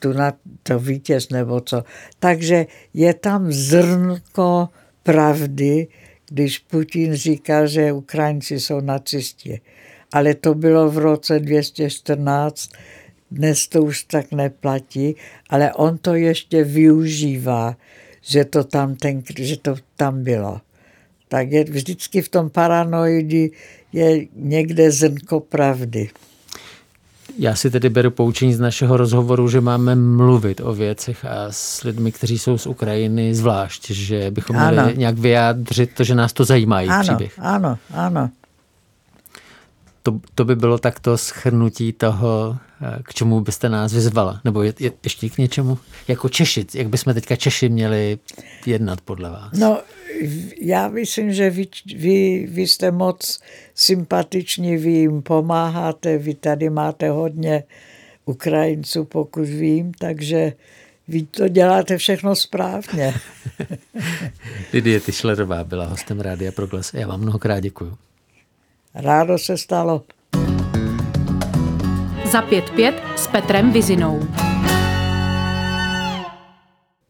tu 0.00 0.12
na 0.12 0.32
to 0.62 0.78
vítěz 0.78 1.28
nebo 1.28 1.60
co. 1.60 1.84
Takže 2.18 2.66
je 2.94 3.14
tam 3.14 3.52
zrnko 3.52 4.68
pravdy, 5.02 5.88
když 6.28 6.58
Putin 6.58 7.14
říká, 7.14 7.66
že 7.66 7.92
Ukrajinci 7.92 8.60
jsou 8.60 8.80
nacisti. 8.80 9.60
Ale 10.12 10.34
to 10.34 10.54
bylo 10.54 10.90
v 10.90 10.98
roce 10.98 11.38
214, 11.38 12.70
dnes 13.30 13.68
to 13.68 13.82
už 13.82 14.04
tak 14.04 14.32
neplatí, 14.32 15.16
ale 15.50 15.72
on 15.72 15.98
to 15.98 16.14
ještě 16.14 16.64
využívá, 16.64 17.76
že 18.22 18.44
to 18.44 18.64
tam, 18.64 18.96
ten, 18.96 19.22
že 19.38 19.56
to 19.56 19.74
tam 19.96 20.24
bylo. 20.24 20.60
Tak 21.28 21.52
je 21.52 21.64
vždycky 21.64 22.22
v 22.22 22.28
tom 22.28 22.50
paranoidi 22.50 23.50
je 23.92 24.26
někde 24.36 24.90
zrnko 24.90 25.40
pravdy. 25.40 26.10
Já 27.38 27.54
si 27.54 27.70
tedy 27.70 27.88
beru 27.88 28.10
poučení 28.10 28.54
z 28.54 28.60
našeho 28.60 28.96
rozhovoru, 28.96 29.48
že 29.48 29.60
máme 29.60 29.94
mluvit 29.94 30.60
o 30.60 30.74
věcech 30.74 31.24
a 31.24 31.46
s 31.50 31.82
lidmi, 31.84 32.12
kteří 32.12 32.38
jsou 32.38 32.58
z 32.58 32.66
Ukrajiny 32.66 33.34
zvlášť, 33.34 33.90
že 33.90 34.30
bychom 34.30 34.56
ano. 34.56 34.82
měli 34.82 34.98
nějak 34.98 35.18
vyjádřit 35.18 35.94
to, 35.94 36.04
že 36.04 36.14
nás 36.14 36.32
to 36.32 36.44
zajímá 36.44 36.78
ano, 36.78 37.02
příběh. 37.02 37.32
Ano, 37.38 37.78
ano. 37.94 38.30
To, 40.02 40.20
to 40.34 40.44
by 40.44 40.56
bylo 40.56 40.78
takto 40.78 41.18
schrnutí 41.18 41.92
toho, 41.92 42.56
eh, 42.82 43.02
k 43.02 43.14
čemu 43.14 43.40
byste 43.40 43.68
nás 43.68 43.92
vyzvala? 43.92 44.40
Nebo 44.44 44.62
je, 44.62 44.74
je, 44.78 44.92
ještě 45.04 45.28
k 45.28 45.38
něčemu? 45.38 45.78
Jako 46.08 46.28
Češi, 46.28 46.66
jak 46.74 46.88
bychom 46.88 47.14
teďka 47.14 47.36
Češi 47.36 47.68
měli 47.68 48.18
jednat 48.66 49.00
podle 49.00 49.30
vás? 49.30 49.52
No, 49.52 49.80
já 50.60 50.88
myslím, 50.88 51.32
že 51.32 51.50
vy, 51.50 51.66
vy, 51.96 52.46
vy 52.50 52.62
jste 52.62 52.90
moc 52.90 53.40
sympatiční, 53.74 54.76
vy 54.76 54.90
jim 54.90 55.22
pomáháte, 55.22 56.18
vy 56.18 56.34
tady 56.34 56.70
máte 56.70 57.10
hodně 57.10 57.64
Ukrajinců, 58.24 59.04
pokud 59.04 59.44
vím, 59.44 59.92
takže 59.92 60.52
vy 61.08 61.22
to 61.22 61.48
děláte 61.48 61.98
všechno 61.98 62.36
správně. 62.36 63.14
Lidie 64.72 65.00
Tyšlerová 65.00 65.64
byla 65.64 65.86
hostem 65.86 66.20
Rádia 66.20 66.52
Proglas. 66.52 66.94
Já 66.94 67.08
vám 67.08 67.20
mnohokrát 67.20 67.60
děkuju. 67.60 67.98
Rádo 68.94 69.38
se 69.38 69.56
stalo. 69.56 70.02
Za 72.32 72.42
pět 72.42 72.70
pět 72.70 73.02
s 73.16 73.26
Petrem 73.26 73.72
Vizinou. 73.72 74.20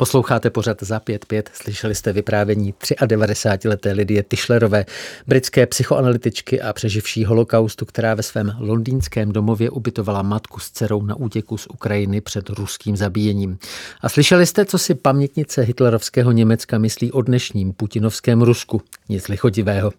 Posloucháte 0.01 0.51
pořad 0.51 0.83
za 0.83 0.99
5.5, 0.99 1.43
slyšeli 1.53 1.95
jste 1.95 2.13
vyprávění 2.13 2.75
93-leté 3.07 3.93
Lidie 3.93 4.23
Tyšlerové, 4.23 4.87
britské 5.27 5.67
psychoanalytičky 5.67 6.61
a 6.61 6.73
přeživší 6.73 7.25
holokaustu, 7.25 7.87
která 7.87 8.15
ve 8.15 8.23
svém 8.23 8.53
londýnském 8.59 9.33
domově 9.33 9.71
ubytovala 9.71 10.23
matku 10.23 10.61
s 10.61 10.71
dcerou 10.71 11.03
na 11.03 11.17
útěku 11.17 11.57
z 11.57 11.67
Ukrajiny 11.67 12.21
před 12.21 12.51
ruským 12.51 12.97
zabíjením. 12.97 13.59
A 14.01 14.09
slyšeli 14.09 14.47
jste, 14.47 14.65
co 14.65 14.79
si 14.79 14.95
pamětnice 14.95 15.63
hitlerovského 15.63 16.33
Německa 16.33 16.79
myslí 16.79 17.13
o 17.13 17.23
dnešním 17.23 17.73
putinovském 17.73 18.43
Rusku. 18.43 18.83
Nic 19.09 19.29
lichotivého. 19.29 19.93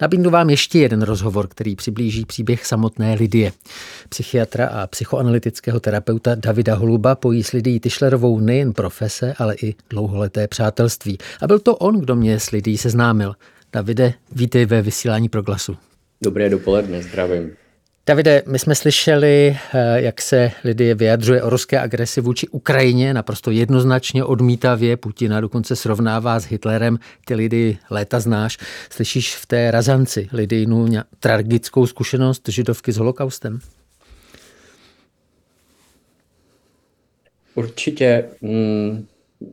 Nabídnu 0.00 0.30
vám 0.30 0.50
ještě 0.50 0.78
jeden 0.78 1.02
rozhovor, 1.02 1.48
který 1.48 1.76
přiblíží 1.76 2.24
příběh 2.24 2.66
samotné 2.66 3.14
Lidie. 3.14 3.52
Psychiatra 4.08 4.66
a 4.66 4.86
psychoanalytického 4.86 5.80
terapeuta 5.80 6.34
Davida 6.34 6.74
Holuba 6.74 7.14
pojí 7.14 7.42
s 7.42 7.52
Lidií 7.52 7.80
Tyšlerovou 7.80 8.40
nejen 8.40 8.72
profese, 8.72 9.34
ale 9.44 9.54
i 9.62 9.74
dlouholeté 9.90 10.48
přátelství. 10.48 11.18
A 11.40 11.46
byl 11.46 11.58
to 11.58 11.76
on, 11.76 12.00
kdo 12.00 12.16
mě 12.16 12.40
s 12.40 12.50
lidí 12.50 12.78
seznámil. 12.78 13.34
Davide, 13.72 14.14
vítej 14.32 14.66
ve 14.66 14.82
vysílání 14.82 15.28
pro 15.28 15.42
glasu. 15.42 15.76
Dobré 16.22 16.50
dopoledne, 16.50 17.02
zdravím. 17.02 17.52
Davide, 18.06 18.42
my 18.46 18.58
jsme 18.58 18.74
slyšeli, 18.74 19.56
eh, 19.74 20.00
jak 20.00 20.22
se 20.22 20.50
Lidie 20.64 20.94
vyjadřuje 20.94 21.42
o 21.42 21.50
ruské 21.50 21.80
agresi 21.80 22.20
vůči 22.20 22.48
Ukrajině, 22.48 23.14
naprosto 23.14 23.50
jednoznačně 23.50 24.24
odmítavě. 24.24 24.96
Putina 24.96 25.40
dokonce 25.40 25.76
srovnává 25.76 26.40
s 26.40 26.44
Hitlerem. 26.44 26.98
Ty 27.24 27.34
lidi 27.34 27.78
léta 27.90 28.20
znáš. 28.20 28.58
Slyšíš 28.90 29.36
v 29.36 29.46
té 29.46 29.70
razanci 29.70 30.28
Lidijnu 30.32 30.86
tragickou 31.20 31.86
zkušenost 31.86 32.48
židovky 32.48 32.92
s 32.92 32.96
holokaustem? 32.96 33.60
Určitě. 37.54 38.24
Mm, 38.40 39.06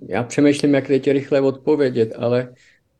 já 0.07 0.23
přemýšlím, 0.23 0.73
jak 0.73 0.87
teď 0.87 1.11
rychle 1.11 1.41
odpovědět, 1.41 2.13
ale 2.17 2.53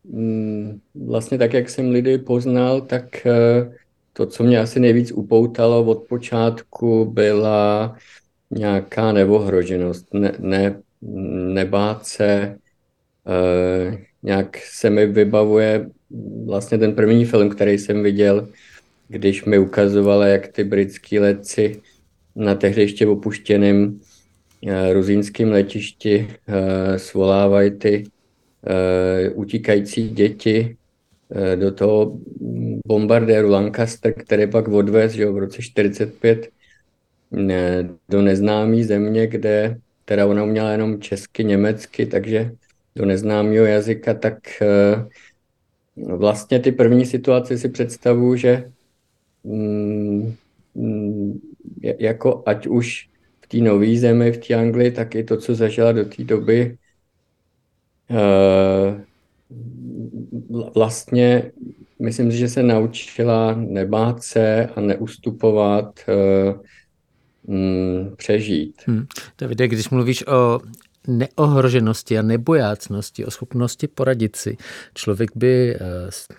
mm, 0.04 0.80
vlastně 0.94 1.38
tak, 1.38 1.52
jak 1.52 1.70
jsem 1.70 1.90
lidi 1.90 2.18
poznal, 2.18 2.80
tak 2.80 3.26
eh, 3.26 3.72
to, 4.12 4.26
co 4.26 4.44
mě 4.44 4.60
asi 4.60 4.80
nejvíc 4.80 5.12
upoutalo 5.12 5.84
od 5.84 6.08
počátku, 6.08 7.04
byla 7.04 7.96
nějaká 8.50 9.12
neohroženost, 9.12 10.14
ne, 10.14 10.32
ne, 10.38 10.82
nebát 11.52 12.06
se, 12.06 12.56
e, 13.26 13.98
nějak 14.22 14.56
se 14.56 14.90
mi 14.90 15.06
vybavuje 15.06 15.90
vlastně 16.46 16.78
ten 16.78 16.94
první 16.94 17.24
film, 17.24 17.48
který 17.48 17.78
jsem 17.78 18.02
viděl, 18.02 18.48
když 19.08 19.44
mi 19.44 19.58
ukazovala, 19.58 20.26
jak 20.26 20.48
ty 20.48 20.64
britský 20.64 21.18
letci 21.18 21.80
na 22.36 22.54
tehdy 22.54 22.82
ještě 22.82 23.06
opuštěném 23.06 24.00
ruzínském 24.92 25.50
letišti 25.50 26.28
e, 26.46 26.98
svolávají 26.98 27.70
ty 27.70 28.04
e, 28.66 29.30
utíkající 29.30 30.08
děti 30.08 30.76
Eh, 31.34 31.56
do 31.56 31.72
toho 31.72 32.18
bombardéru 32.86 33.48
Lancaster, 33.48 34.12
který 34.12 34.50
pak 34.50 34.68
odvez 34.68 35.12
že 35.12 35.30
v 35.30 35.38
roce 35.38 35.62
45 35.62 36.50
ne, 37.30 37.88
do 38.08 38.22
neznámé 38.22 38.84
země, 38.84 39.26
kde 39.26 39.78
teda 40.04 40.26
ona 40.26 40.44
uměla 40.44 40.70
jenom 40.70 41.00
česky, 41.00 41.44
německy, 41.44 42.06
takže 42.06 42.52
do 42.96 43.06
neznámého 43.06 43.64
jazyka, 43.64 44.14
tak 44.14 44.62
eh, 44.62 45.06
vlastně 45.96 46.60
ty 46.60 46.72
první 46.72 47.06
situace 47.06 47.58
si 47.58 47.68
představuju, 47.68 48.36
že 48.36 48.70
mm, 49.44 50.34
mm, 50.74 51.40
jako 51.80 52.42
ať 52.46 52.66
už 52.66 53.08
té 53.52 53.58
nové 53.58 53.96
zemi, 53.96 54.32
v 54.32 54.46
té 54.46 54.54
Anglii, 54.54 54.90
tak 54.90 55.14
i 55.14 55.24
to, 55.24 55.36
co 55.36 55.54
zažila 55.54 55.92
do 55.92 56.04
té 56.04 56.24
doby, 56.24 56.76
eh, 58.10 59.04
vlastně 60.74 61.52
myslím 62.02 62.32
si, 62.32 62.38
že 62.38 62.48
se 62.48 62.62
naučila 62.62 63.54
nebát 63.54 64.22
se 64.22 64.66
a 64.66 64.80
neustupovat, 64.80 66.00
uh, 66.08 67.54
mm, 67.56 68.14
přežít. 68.16 68.82
Hmm. 68.86 69.06
Davide, 69.38 69.68
když 69.68 69.90
mluvíš 69.90 70.26
o 70.26 70.60
neohroženosti 71.06 72.18
a 72.18 72.22
nebojácnosti, 72.22 73.24
o 73.24 73.30
schopnosti 73.30 73.88
poradit 73.88 74.36
si. 74.36 74.56
Člověk 74.94 75.30
by 75.34 75.74
eh, 75.74 75.78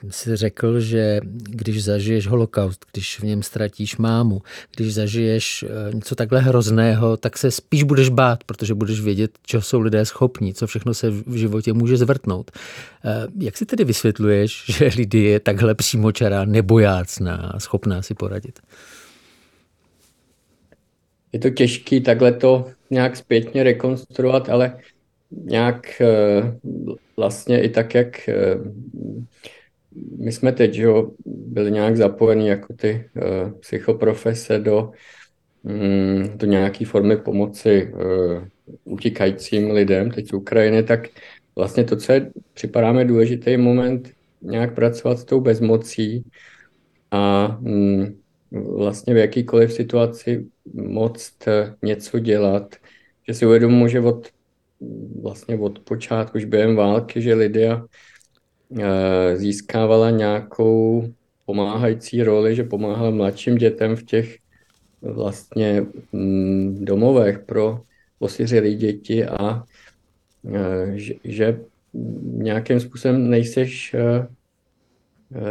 si 0.10 0.36
řekl, 0.36 0.80
že 0.80 1.20
když 1.50 1.84
zažiješ 1.84 2.28
holokaust, 2.28 2.86
když 2.92 3.20
v 3.20 3.24
něm 3.24 3.44
ztratíš 3.44 3.98
mámu, 3.98 4.42
když 4.76 4.94
zažiješ 4.94 5.64
eh, 5.64 5.94
něco 5.94 6.16
takhle 6.16 6.40
hrozného, 6.40 7.18
tak 7.18 7.38
se 7.38 7.52
spíš 7.52 7.84
budeš 7.84 8.10
bát, 8.10 8.44
protože 8.44 8.74
budeš 8.74 9.02
vědět, 9.02 9.32
co 9.44 9.62
jsou 9.62 9.80
lidé 9.80 10.06
schopní, 10.06 10.54
co 10.54 10.68
všechno 10.68 10.94
se 10.94 11.10
v 11.10 11.36
životě 11.36 11.74
může 11.74 11.98
zvrtnout. 11.98 12.52
Eh, 13.06 13.28
jak 13.40 13.58
si 13.58 13.66
tedy 13.66 13.84
vysvětluješ, 13.84 14.64
že 14.78 14.92
lidi 14.98 15.20
je 15.20 15.40
takhle 15.40 15.76
přímočará, 15.76 16.46
nebojácná 16.46 17.36
a 17.36 17.60
schopná 17.60 18.02
si 18.02 18.14
poradit? 18.14 18.60
Je 21.34 21.40
to 21.40 21.50
těžké 21.50 22.02
takhle 22.02 22.34
to 22.34 22.66
nějak 22.90 23.16
zpětně 23.16 23.64
rekonstruovat, 23.64 24.50
ale 24.50 24.78
nějak 25.32 26.02
eh, 26.02 26.58
vlastně 27.18 27.62
i 27.62 27.70
tak, 27.70 27.96
jak 27.96 28.30
eh, 28.30 28.56
my 30.18 30.32
jsme 30.32 30.52
teď 30.52 30.74
že 30.74 30.88
byli 31.26 31.72
nějak 31.72 31.98
zapojeni 31.98 32.50
jako 32.50 32.74
ty 32.74 33.10
eh, 33.18 33.52
psychoprofese 33.60 34.60
do, 34.60 34.92
mm, 35.64 36.30
do 36.36 36.48
nějaké 36.48 36.86
formy 36.86 37.18
pomoci 37.18 37.94
utíkajícím 38.84 39.72
lidem 39.72 40.12
teď 40.12 40.28
z 40.28 40.34
Ukrajiny, 40.34 40.84
tak 40.84 41.08
vlastně 41.56 41.84
to, 41.84 41.96
co 41.96 42.12
je, 42.12 42.32
připadá 42.54 42.92
mi 42.92 43.06
důležitý 43.06 43.58
moment, 43.58 44.12
nějak 44.42 44.76
pracovat 44.76 45.20
s 45.20 45.26
tou 45.26 45.42
bezmocí 45.42 46.24
a 47.12 47.48
mm, 47.62 48.20
vlastně 48.52 49.14
v 49.14 49.18
jakýkoliv 49.18 49.74
situaci 49.74 50.46
moct 50.74 51.34
něco 51.82 52.20
dělat, 52.20 52.76
že 53.28 53.34
si 53.34 53.46
uvědomuji, 53.46 53.88
že 53.88 54.00
od, 54.00 54.28
vlastně 55.22 55.58
od 55.58 55.80
počátku, 55.80 56.38
už 56.38 56.46
během 56.46 56.76
války, 56.76 57.22
že 57.22 57.34
Lidia 57.34 57.86
eh, 58.80 59.38
získávala 59.38 60.10
nějakou 60.10 61.14
pomáhající 61.46 62.24
roli, 62.24 62.56
že 62.56 62.64
pomáhala 62.64 63.10
mladším 63.10 63.56
dětem 63.56 63.96
v 63.96 64.04
těch 64.04 64.38
vlastně 65.02 65.86
mm, 66.12 66.86
domovech 66.86 67.40
pro 67.40 67.82
osiřelé 68.20 68.70
děti 68.70 69.26
a 69.26 69.64
eh, 70.54 70.98
že, 71.24 71.60
nějakým 72.24 72.80
způsobem 72.80 73.30
nejseš 73.30 73.94
eh, 73.94 74.28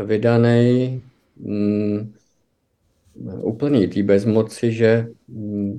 vydaný 0.05 1.03
mm, 1.37 2.13
úplný 3.43 3.89
té 3.89 4.03
bezmoci, 4.03 4.73
že, 4.73 5.07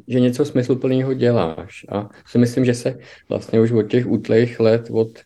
že 0.08 0.20
něco 0.20 0.46
smysluplného 0.46 1.14
děláš. 1.14 1.86
A 1.90 2.10
si 2.26 2.38
myslím, 2.38 2.66
že 2.66 2.74
se 2.74 2.98
vlastně 3.30 3.60
už 3.60 3.72
od 3.72 3.84
těch 3.84 4.08
útlejch 4.08 4.60
let, 4.60 4.88
od 4.92 5.20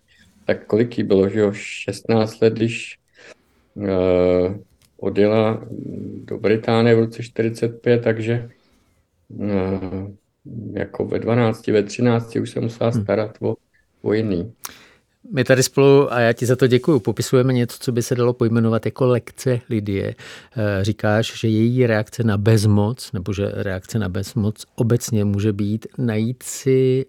tak 0.45 0.65
kolik 0.65 0.97
jí 0.97 1.03
bylo, 1.03 1.29
že 1.29 1.39
jo, 1.39 1.51
16 1.53 2.41
let, 2.41 2.53
když 2.53 2.99
uh, 3.75 4.55
odjela 4.97 5.67
do 6.23 6.37
Británie 6.37 6.95
v 6.95 6.99
roce 6.99 7.23
45, 7.23 8.03
takže 8.03 8.49
uh, 9.27 10.11
jako 10.73 11.05
ve 11.05 11.19
12, 11.19 11.67
ve 11.67 11.83
13 11.83 12.35
už 12.35 12.49
se 12.49 12.59
musela 12.59 12.89
hm. 12.89 13.03
starat 13.03 13.37
o, 13.41 13.55
o 14.01 14.13
jiný. 14.13 14.53
My 15.33 15.43
tady 15.43 15.63
spolu, 15.63 16.13
a 16.13 16.19
já 16.19 16.33
ti 16.33 16.45
za 16.45 16.55
to 16.55 16.67
děkuji, 16.67 16.99
popisujeme 16.99 17.53
něco, 17.53 17.77
co 17.79 17.91
by 17.91 18.03
se 18.03 18.15
dalo 18.15 18.33
pojmenovat 18.33 18.85
jako 18.85 19.07
lekce 19.07 19.61
Lidie. 19.69 20.15
Eh, 20.57 20.83
říkáš, 20.83 21.39
že 21.39 21.47
její 21.47 21.87
reakce 21.87 22.23
na 22.23 22.37
bezmoc, 22.37 23.11
nebo 23.11 23.33
že 23.33 23.51
reakce 23.53 23.99
na 23.99 24.09
bezmoc 24.09 24.65
obecně 24.75 25.25
může 25.25 25.53
být 25.53 25.87
najít 25.97 26.43
si 26.43 27.05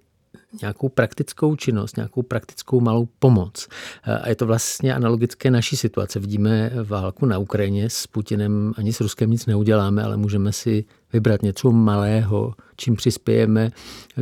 nějakou 0.62 0.88
praktickou 0.88 1.56
činnost, 1.56 1.96
nějakou 1.96 2.22
praktickou 2.22 2.80
malou 2.80 3.08
pomoc. 3.18 3.68
Eh, 4.04 4.18
a 4.18 4.28
je 4.28 4.34
to 4.34 4.46
vlastně 4.46 4.94
analogické 4.94 5.50
naší 5.50 5.76
situace. 5.76 6.20
Vidíme 6.20 6.72
válku 6.84 7.26
na 7.26 7.38
Ukrajině, 7.38 7.90
s 7.90 8.06
Putinem 8.06 8.72
ani 8.76 8.92
s 8.92 9.00
Ruskem 9.00 9.30
nic 9.30 9.46
neuděláme, 9.46 10.02
ale 10.02 10.16
můžeme 10.16 10.52
si 10.52 10.84
vybrat 11.12 11.42
něco 11.42 11.72
malého, 11.72 12.54
čím 12.76 12.96
přispějeme 12.96 13.70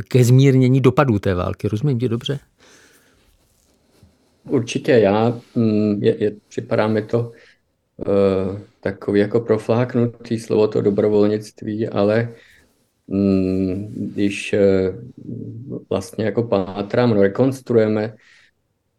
ke 0.07 0.23
zmírnění 0.23 0.81
dopadů 0.81 1.19
té 1.19 1.33
války. 1.33 1.67
Rozumím 1.67 1.99
ti 1.99 2.09
dobře? 2.09 2.39
Určitě 4.49 4.91
já, 4.91 5.41
mm, 5.55 6.03
je, 6.03 6.23
je, 6.23 6.31
připadá 6.47 6.87
mi 6.87 7.01
to 7.01 7.31
uh, 7.97 8.59
takový 8.81 9.19
jako 9.19 9.39
profláknutý 9.39 10.39
slovo 10.39 10.67
to 10.67 10.81
dobrovolnictví, 10.81 11.87
ale 11.87 12.33
um, 13.07 13.87
když 13.95 14.53
uh, 14.53 15.79
vlastně 15.89 16.25
jako 16.25 16.43
pátrám, 16.43 17.09
no, 17.09 17.21
rekonstruujeme 17.21 18.15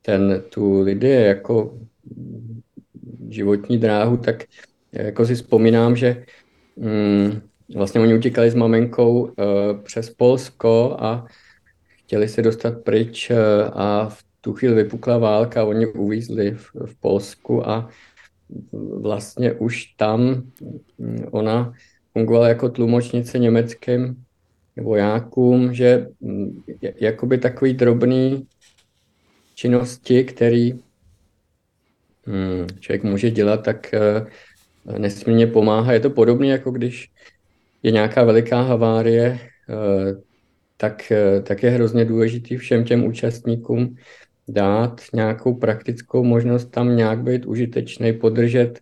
ten, 0.02 0.42
tu 0.48 0.80
lidi 0.80 1.08
jako 1.08 1.78
životní 3.28 3.78
dráhu, 3.78 4.16
tak 4.16 4.44
jako 4.92 5.26
si 5.26 5.34
vzpomínám, 5.34 5.96
že 5.96 6.24
um, 6.74 7.42
vlastně 7.74 8.00
oni 8.00 8.14
utíkali 8.14 8.50
s 8.50 8.54
maminkou 8.54 9.22
uh, 9.22 9.32
přes 9.82 10.10
Polsko 10.10 10.96
a 11.00 11.26
chtěli 12.04 12.28
se 12.28 12.42
dostat 12.42 12.74
pryč 12.84 13.30
a 13.72 14.08
v 14.08 14.27
tu 14.48 14.54
chvíli 14.54 14.74
vypukla 14.74 15.18
válka, 15.18 15.64
oni 15.64 15.86
uvízli 15.86 16.50
v, 16.50 16.70
v 16.86 17.00
Polsku 17.00 17.68
a 17.68 17.88
vlastně 19.00 19.52
už 19.52 19.84
tam 19.84 20.42
ona 21.30 21.72
fungovala 22.12 22.48
jako 22.48 22.68
tlumočnice 22.68 23.38
německým 23.38 24.24
vojákům, 24.76 25.74
že 25.74 26.06
jakoby 26.80 27.38
takový 27.38 27.74
drobný 27.74 28.46
činnosti, 29.54 30.24
který 30.24 30.72
hm, 32.26 32.66
člověk 32.80 33.02
může 33.04 33.30
dělat, 33.30 33.64
tak 33.64 33.94
eh, 33.94 34.26
nesmírně 34.98 35.46
pomáhá. 35.46 35.92
Je 35.92 36.00
to 36.00 36.10
podobné, 36.10 36.46
jako 36.46 36.70
když 36.70 37.10
je 37.82 37.90
nějaká 37.90 38.24
veliká 38.24 38.60
havárie, 38.60 39.38
eh, 39.68 40.28
tak, 40.78 41.12
eh, 41.12 41.42
tak 41.42 41.62
je 41.62 41.70
hrozně 41.70 42.04
důležitý 42.04 42.56
všem 42.56 42.84
těm 42.84 43.04
účastníkům 43.04 43.96
dát 44.48 45.00
nějakou 45.14 45.54
praktickou 45.54 46.24
možnost 46.24 46.70
tam 46.70 46.96
nějak 46.96 47.22
být 47.22 47.46
užitečný, 47.46 48.12
podržet 48.12 48.80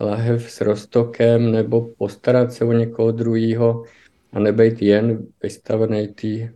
lahev 0.00 0.50
s 0.50 0.60
roztokem 0.60 1.52
nebo 1.52 1.88
postarat 1.98 2.52
se 2.52 2.64
o 2.64 2.72
někoho 2.72 3.12
druhého 3.12 3.84
a 4.32 4.38
nebejt 4.38 4.82
jen 4.82 5.26
vystavený 5.42 6.08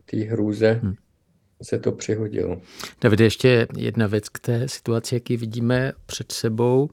té 0.05 0.17
hrůze, 0.17 0.81
hmm. 0.83 0.95
se 1.63 1.79
to 1.79 1.93
přihodilo. 1.93 2.61
David, 3.01 3.21
ještě 3.21 3.67
jedna 3.77 4.07
věc 4.07 4.29
k 4.29 4.39
té 4.39 4.69
situaci, 4.69 5.15
jaký 5.15 5.37
vidíme 5.37 5.93
před 6.07 6.33
sebou. 6.33 6.89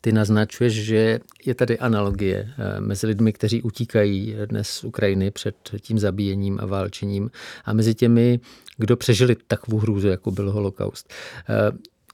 Ty 0.00 0.12
naznačuješ, 0.12 0.74
že 0.84 1.20
je 1.44 1.54
tady 1.54 1.78
analogie 1.78 2.48
eh, 2.58 2.80
mezi 2.80 3.06
lidmi, 3.06 3.32
kteří 3.32 3.62
utíkají 3.62 4.36
dnes 4.46 4.68
z 4.68 4.84
Ukrajiny 4.84 5.30
před 5.30 5.56
tím 5.80 5.98
zabíjením 5.98 6.58
a 6.62 6.66
válčením 6.66 7.30
a 7.64 7.72
mezi 7.72 7.94
těmi, 7.94 8.40
kdo 8.76 8.96
přežili 8.96 9.36
takovou 9.46 9.78
hrůzu, 9.78 10.08
jako 10.08 10.30
byl 10.30 10.52
holokaust. 10.52 11.12
Eh, 11.48 11.72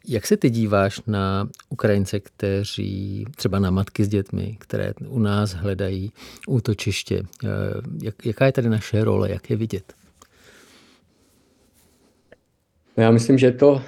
jak 0.08 0.26
se 0.26 0.36
ty 0.36 0.50
díváš 0.50 1.00
na 1.06 1.48
Ukrajince, 1.68 2.20
kteří 2.20 3.24
třeba 3.36 3.58
na 3.58 3.70
matky 3.70 4.04
s 4.04 4.08
dětmi, 4.08 4.56
které 4.60 4.92
u 5.08 5.18
nás 5.18 5.52
hledají 5.52 6.12
útočiště? 6.46 7.22
Eh, 7.44 7.48
jak, 8.02 8.26
jaká 8.26 8.46
je 8.46 8.52
tady 8.52 8.68
naše 8.68 9.04
role, 9.04 9.30
jak 9.30 9.50
je 9.50 9.56
vidět? 9.56 9.94
Já 12.96 13.10
myslím, 13.10 13.38
že 13.38 13.46
je 13.46 13.52
to 13.52 13.72
uh, 13.72 13.80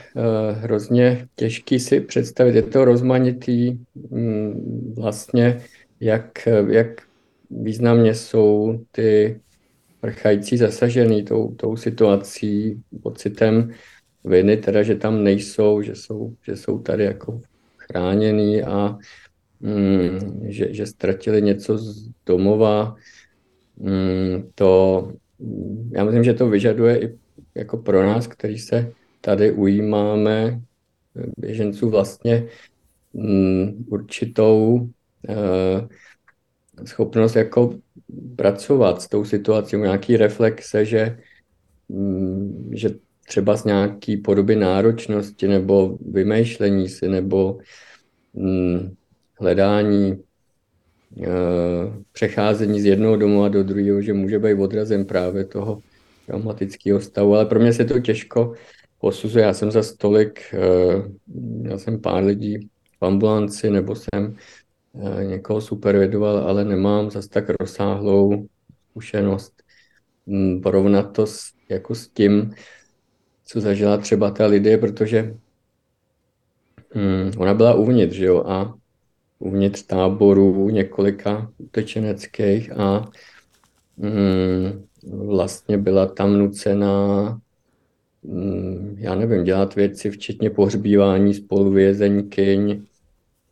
hrozně 0.52 1.28
těžký 1.36 1.80
si 1.80 2.00
představit. 2.00 2.54
Je 2.54 2.62
to 2.62 2.84
rozmanitý 2.84 3.78
um, 3.94 4.94
vlastně, 4.96 5.60
jak, 6.00 6.48
jak 6.68 7.02
významně 7.50 8.14
jsou 8.14 8.80
ty 8.92 9.40
prchající 10.00 10.56
zasažený 10.56 11.24
tou, 11.24 11.54
tou 11.54 11.76
situací, 11.76 12.82
pocitem 13.02 13.70
viny, 14.24 14.56
teda, 14.56 14.82
že 14.82 14.94
tam 14.94 15.24
nejsou, 15.24 15.82
že 15.82 15.94
jsou, 15.94 16.34
že 16.42 16.56
jsou 16.56 16.78
tady 16.78 17.04
jako 17.04 17.40
chráněný 17.76 18.62
a 18.62 18.98
mm, 19.60 20.40
že, 20.48 20.74
že 20.74 20.86
ztratili 20.86 21.42
něco 21.42 21.78
z 21.78 22.10
domova. 22.26 22.96
Mm, 23.76 24.50
to, 24.54 25.12
já 25.92 26.04
myslím, 26.04 26.24
že 26.24 26.34
to 26.34 26.48
vyžaduje 26.48 27.00
i 27.00 27.18
jako 27.54 27.76
pro 27.76 28.06
nás, 28.06 28.26
který 28.26 28.58
se 28.58 28.92
tady 29.20 29.52
ujímáme 29.52 30.60
běženců 31.36 31.90
vlastně 31.90 32.46
mm, 33.12 33.84
určitou 33.88 34.74
uh, 35.28 35.88
schopnost 36.84 37.36
jako 37.36 37.74
pracovat 38.36 39.02
s 39.02 39.08
tou 39.08 39.24
situací, 39.24 39.76
nějaký 39.76 40.16
reflexe, 40.16 40.84
že, 40.84 41.18
mm, 41.88 42.70
že 42.72 42.90
třeba 43.26 43.56
z 43.56 43.64
nějaký 43.64 44.16
podoby 44.16 44.56
náročnosti 44.56 45.48
nebo 45.48 45.98
vymýšlení 46.12 46.88
si 46.88 47.08
nebo 47.08 47.58
mm, 48.34 48.94
hledání 49.40 50.12
e, 50.12 50.18
přecházení 52.12 52.80
z 52.80 52.84
jednoho 52.84 53.16
domova 53.16 53.48
do 53.48 53.62
druhého, 53.62 54.02
že 54.02 54.12
může 54.12 54.38
být 54.38 54.54
odrazem 54.54 55.04
právě 55.04 55.44
toho 55.44 55.82
traumatického 56.26 57.00
stavu, 57.00 57.34
ale 57.34 57.46
pro 57.46 57.60
mě 57.60 57.72
se 57.72 57.84
to 57.84 58.00
těžko 58.00 58.52
posuzuje. 58.98 59.44
Já 59.44 59.54
jsem 59.54 59.70
za 59.70 59.82
stolik, 59.82 60.54
já 61.62 61.78
jsem 61.78 62.00
pár 62.00 62.24
lidí 62.24 62.68
v 63.00 63.04
ambulanci 63.04 63.70
nebo 63.70 63.94
jsem 63.94 64.36
e, 65.20 65.24
někoho 65.24 65.60
supervidoval, 65.60 66.38
ale 66.38 66.64
nemám 66.64 67.10
zase 67.10 67.28
tak 67.28 67.44
rozsáhlou 67.60 68.46
zkušenost 68.90 69.62
mm, 70.26 70.60
porovnat 70.60 71.02
to 71.02 71.26
s, 71.26 71.52
jako 71.68 71.94
s 71.94 72.08
tím, 72.08 72.54
co 73.44 73.60
zažila 73.60 73.96
třeba 73.96 74.30
ta 74.30 74.46
Lidie, 74.46 74.78
protože 74.78 75.34
hmm, 76.90 77.32
ona 77.38 77.54
byla 77.54 77.74
uvnitř, 77.74 78.16
že 78.16 78.24
jo, 78.24 78.44
a 78.46 78.74
uvnitř 79.38 79.82
táborů 79.82 80.70
několika 80.70 81.52
utečeneckých 81.58 82.72
a 82.72 83.04
hmm, 83.98 84.84
vlastně 85.26 85.78
byla 85.78 86.06
tam 86.06 86.38
nucená, 86.38 87.40
hmm, 88.24 88.96
já 88.98 89.14
nevím, 89.14 89.44
dělat 89.44 89.74
věci, 89.74 90.10
včetně 90.10 90.50
pohřbívání 90.50 91.34
spoluvězeňkyň, 91.34 92.82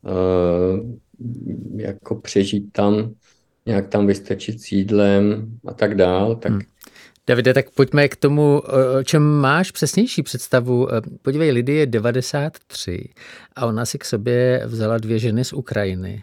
uh, 0.03 0.91
jako 1.77 2.15
přežít 2.15 2.73
tam, 2.73 3.15
nějak 3.67 3.89
tam 3.89 4.07
vystačit 4.07 4.61
s 4.61 4.73
jídlem 4.73 5.59
a 5.67 5.75
tak 5.75 5.95
dál, 5.95 6.37
tak 6.37 6.53
hmm. 6.53 6.61
Davide, 7.27 7.55
tak 7.55 7.71
pojďme 7.71 8.09
k 8.09 8.17
tomu, 8.17 8.63
o 9.01 9.05
čem 9.05 9.23
máš 9.23 9.71
přesnější 9.71 10.23
představu. 10.23 10.89
Podívej, 11.23 11.51
Lidy 11.51 11.73
je 11.75 11.87
93 11.87 13.09
a 13.57 13.67
ona 13.67 13.85
si 13.87 13.99
k 13.99 14.05
sobě 14.05 14.63
vzala 14.67 14.99
dvě 14.99 15.19
ženy 15.19 15.45
z 15.45 15.53
Ukrajiny. 15.53 16.23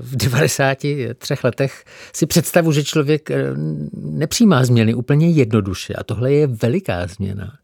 V 0.00 0.16
93 0.16 1.34
letech 1.44 1.84
si 2.14 2.26
představu, 2.26 2.72
že 2.72 2.84
člověk 2.84 3.30
eh, 3.30 3.44
nepřijímá 3.92 4.64
změny 4.64 4.94
úplně 4.94 5.30
jednoduše 5.30 5.94
a 5.94 6.04
tohle 6.04 6.32
je 6.32 6.46
veliká 6.46 7.06
změna. 7.06 7.58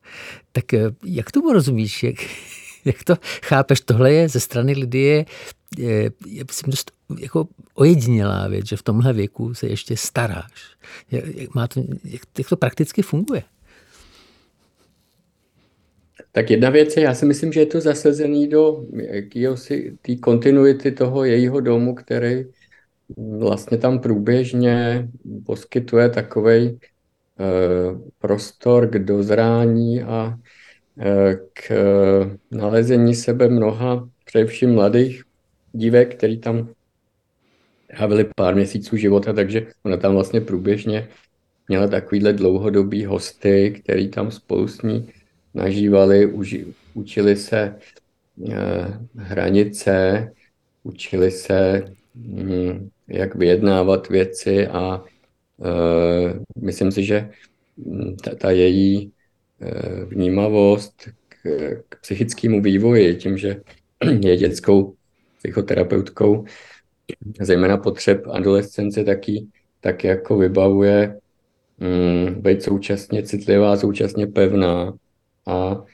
Tak 0.52 0.64
jak 1.04 1.32
tomu 1.32 1.52
rozumíš? 1.52 2.02
Jak, 2.02 2.16
jak 2.90 3.04
to 3.04 3.16
chápeš? 3.42 3.80
Tohle 3.80 4.12
je 4.12 4.28
ze 4.28 4.40
strany 4.40 4.72
Lidie 4.72 5.24
je, 5.78 6.10
je 6.26 6.44
myslím, 6.48 6.70
dost 6.70 6.90
jako 7.20 7.48
ojedinělá 7.74 8.48
věc, 8.48 8.66
že 8.66 8.76
v 8.76 8.82
tomhle 8.82 9.12
věku 9.12 9.54
se 9.54 9.66
ještě 9.66 9.96
staráš. 9.96 10.76
Jak, 11.10 11.54
má 11.54 11.68
to, 11.68 11.80
jak, 12.04 12.22
jak 12.38 12.48
to 12.48 12.56
prakticky 12.56 13.02
funguje? 13.02 13.42
Tak 16.32 16.50
jedna 16.50 16.70
věc 16.70 16.96
je, 16.96 17.02
já 17.02 17.14
si 17.14 17.26
myslím, 17.26 17.52
že 17.52 17.60
je 17.60 17.66
to 17.66 17.80
zasazený 17.80 18.48
do 18.48 18.84
té 20.02 20.16
kontinuity 20.16 20.92
toho 20.92 21.24
jejího 21.24 21.60
domu, 21.60 21.94
který 21.94 22.44
vlastně 23.38 23.78
tam 23.78 23.98
průběžně 23.98 25.08
poskytuje 25.46 26.08
takový 26.08 26.54
e, 26.60 26.78
prostor 28.18 28.88
k 28.90 28.98
dozrání 28.98 30.02
a 30.02 30.38
k 31.52 31.70
e, 31.70 32.56
nalezení 32.56 33.14
sebe 33.14 33.48
mnoha, 33.48 34.08
především 34.24 34.74
mladých 34.74 35.24
dívek, 35.72 36.14
který 36.16 36.38
tam 36.38 36.68
trávili 37.96 38.26
pár 38.36 38.54
měsíců 38.54 38.96
života, 38.96 39.32
takže 39.32 39.66
ona 39.82 39.96
tam 39.96 40.14
vlastně 40.14 40.40
průběžně 40.40 41.08
měla 41.68 41.86
takovýhle 41.88 42.32
dlouhodobý 42.32 43.04
hosty, 43.04 43.70
který 43.82 44.08
tam 44.08 44.30
spolu 44.30 44.68
s 44.68 44.82
ní 44.82 45.12
nažívali, 45.54 46.26
uži, 46.26 46.66
učili 46.94 47.36
se 47.36 47.76
eh, 48.50 48.98
hranice, 49.16 50.32
učili 50.82 51.30
se, 51.30 51.84
hm, 52.14 52.88
jak 53.08 53.34
vyjednávat 53.34 54.08
věci 54.08 54.66
a 54.66 55.04
eh, 55.64 56.40
myslím 56.60 56.92
si, 56.92 57.04
že 57.04 57.30
hm, 57.78 58.16
ta, 58.24 58.34
ta 58.34 58.50
její 58.50 59.12
eh, 59.12 59.13
vnímavost 60.06 61.08
k, 61.28 61.48
k 61.88 62.00
psychickému 62.00 62.62
vývoji, 62.62 63.14
tím, 63.14 63.38
že 63.38 63.60
je 64.20 64.36
dětskou 64.36 64.94
psychoterapeutkou, 65.38 66.44
zejména 67.40 67.76
potřeb 67.76 68.26
adolescence 68.26 69.04
taky, 69.04 69.46
tak 69.80 70.04
jako 70.04 70.38
vybavuje 70.38 71.18
mm, 71.78 72.42
být 72.42 72.62
současně 72.62 73.22
citlivá, 73.22 73.76
současně 73.76 74.26
pevná 74.26 74.94
a 75.46 75.84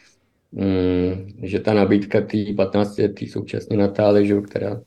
mm, 0.52 1.32
že 1.42 1.60
ta 1.60 1.74
nabídka 1.74 2.20
té 2.20 2.38
15 2.56 2.98
letý 2.98 3.28
současně 3.28 3.76
Natály, 3.76 4.26
že, 4.26 4.40
která 4.40 4.80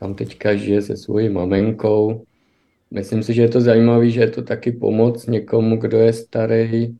tam 0.00 0.14
teďka 0.14 0.54
žije 0.54 0.82
se 0.82 0.96
svojí 0.96 1.28
maminkou. 1.28 2.24
Myslím 2.90 3.22
si, 3.22 3.34
že 3.34 3.42
je 3.42 3.48
to 3.48 3.60
zajímavé, 3.60 4.10
že 4.10 4.20
je 4.20 4.30
to 4.30 4.42
taky 4.42 4.72
pomoc 4.72 5.26
někomu, 5.26 5.76
kdo 5.76 5.98
je 5.98 6.12
starý, 6.12 6.84
eh, 6.84 6.94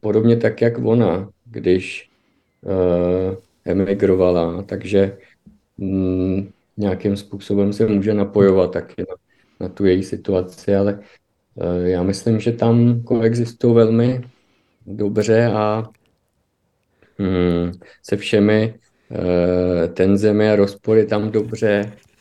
podobně 0.00 0.36
tak, 0.36 0.60
jak 0.60 0.78
ona, 0.78 1.28
když 1.44 2.10
uh, 2.60 3.36
emigrovala. 3.64 4.62
Takže 4.62 5.18
mm, 5.78 6.50
nějakým 6.76 7.16
způsobem 7.16 7.72
se 7.72 7.86
může 7.86 8.14
napojovat 8.14 8.72
taky 8.72 8.94
na, 8.98 9.14
na 9.60 9.68
tu 9.68 9.84
její 9.84 10.02
situaci, 10.02 10.76
ale 10.76 10.98
uh, 11.54 11.86
já 11.86 12.02
myslím, 12.02 12.40
že 12.40 12.52
tam 12.52 13.02
koexistují 13.02 13.74
velmi 13.74 14.20
dobře 14.86 15.46
a 15.46 15.88
um, 17.18 17.72
se 18.02 18.16
všemi 18.16 18.74
uh, 19.10 19.94
tenzemi 19.94 20.50
a 20.50 20.56
rozpory 20.56 21.06
tam 21.06 21.30
dobře 21.30 21.92
Eh, 21.92 22.11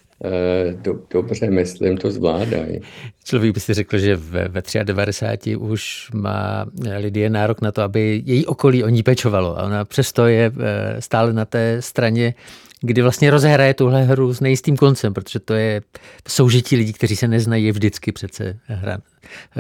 do, 0.71 0.99
dobře, 1.09 1.49
myslím, 1.49 1.97
to 1.97 2.11
zvládají. 2.11 2.79
Člověk 3.23 3.53
by 3.53 3.59
si 3.59 3.73
řekl, 3.73 3.97
že 3.97 4.15
ve, 4.15 4.47
ve 4.47 4.61
93 4.83 5.55
už 5.55 6.09
má 6.13 6.65
Lidie 6.97 7.29
nárok 7.29 7.61
na 7.61 7.71
to, 7.71 7.81
aby 7.81 8.21
její 8.25 8.45
okolí 8.45 8.83
o 8.83 8.89
ní 8.89 9.03
pečovalo 9.03 9.59
a 9.59 9.63
ona 9.63 9.85
přesto 9.85 10.27
je 10.27 10.51
eh, 10.59 11.01
stále 11.01 11.33
na 11.33 11.45
té 11.45 11.81
straně, 11.81 12.33
kdy 12.81 13.01
vlastně 13.01 13.31
rozehraje 13.31 13.73
tuhle 13.73 14.03
hru 14.03 14.33
s 14.33 14.39
nejistým 14.39 14.77
koncem, 14.77 15.13
protože 15.13 15.39
to 15.39 15.53
je 15.53 15.81
soužití 16.27 16.75
lidí, 16.75 16.93
kteří 16.93 17.15
se 17.15 17.27
neznají, 17.27 17.65
je 17.65 17.71
vždycky 17.71 18.11
přece 18.11 18.59
hra, 18.65 18.97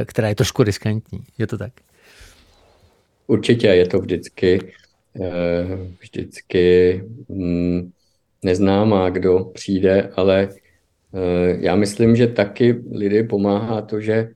která 0.05 0.27
je 0.29 0.35
trošku 0.35 0.63
riskantní. 0.63 1.19
Je 1.37 1.47
to 1.47 1.57
tak? 1.57 1.71
Určitě 3.27 3.67
je 3.67 3.87
to 3.87 3.99
vždycky 3.99 4.59
vždycky 6.01 7.03
mm, 7.29 7.91
neznámá, 8.43 9.09
kdo 9.09 9.39
přijde, 9.39 10.09
ale 10.15 10.49
já 11.59 11.75
myslím, 11.75 12.15
že 12.15 12.27
taky 12.27 12.83
lidi 12.91 13.23
pomáhá 13.23 13.81
to, 13.81 14.01
že 14.01 14.29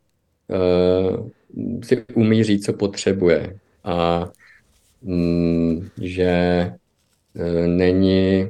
si 1.84 2.04
umí 2.14 2.44
říct, 2.44 2.66
co 2.66 2.74
potřebuje 2.74 3.60
a 3.84 4.26
mm, 5.02 5.88
že 6.02 6.72
není 7.66 8.50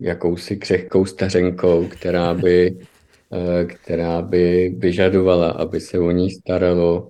jakousi 0.00 0.56
křehkou 0.56 1.06
stařenkou, 1.06 1.88
která 1.88 2.34
by 2.34 2.76
Eh, 3.32 3.64
která 3.64 4.22
by 4.22 4.74
vyžadovala, 4.78 5.50
aby 5.50 5.80
se 5.80 5.98
o 5.98 6.10
ní 6.10 6.30
staralo. 6.30 7.08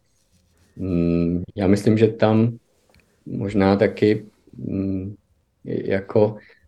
Mm, 0.76 1.42
já 1.56 1.66
myslím, 1.66 1.98
že 1.98 2.08
tam 2.08 2.58
možná 3.26 3.76
taky 3.76 4.26
mm, 4.54 5.14
jako 5.64 6.36
eh, 6.36 6.59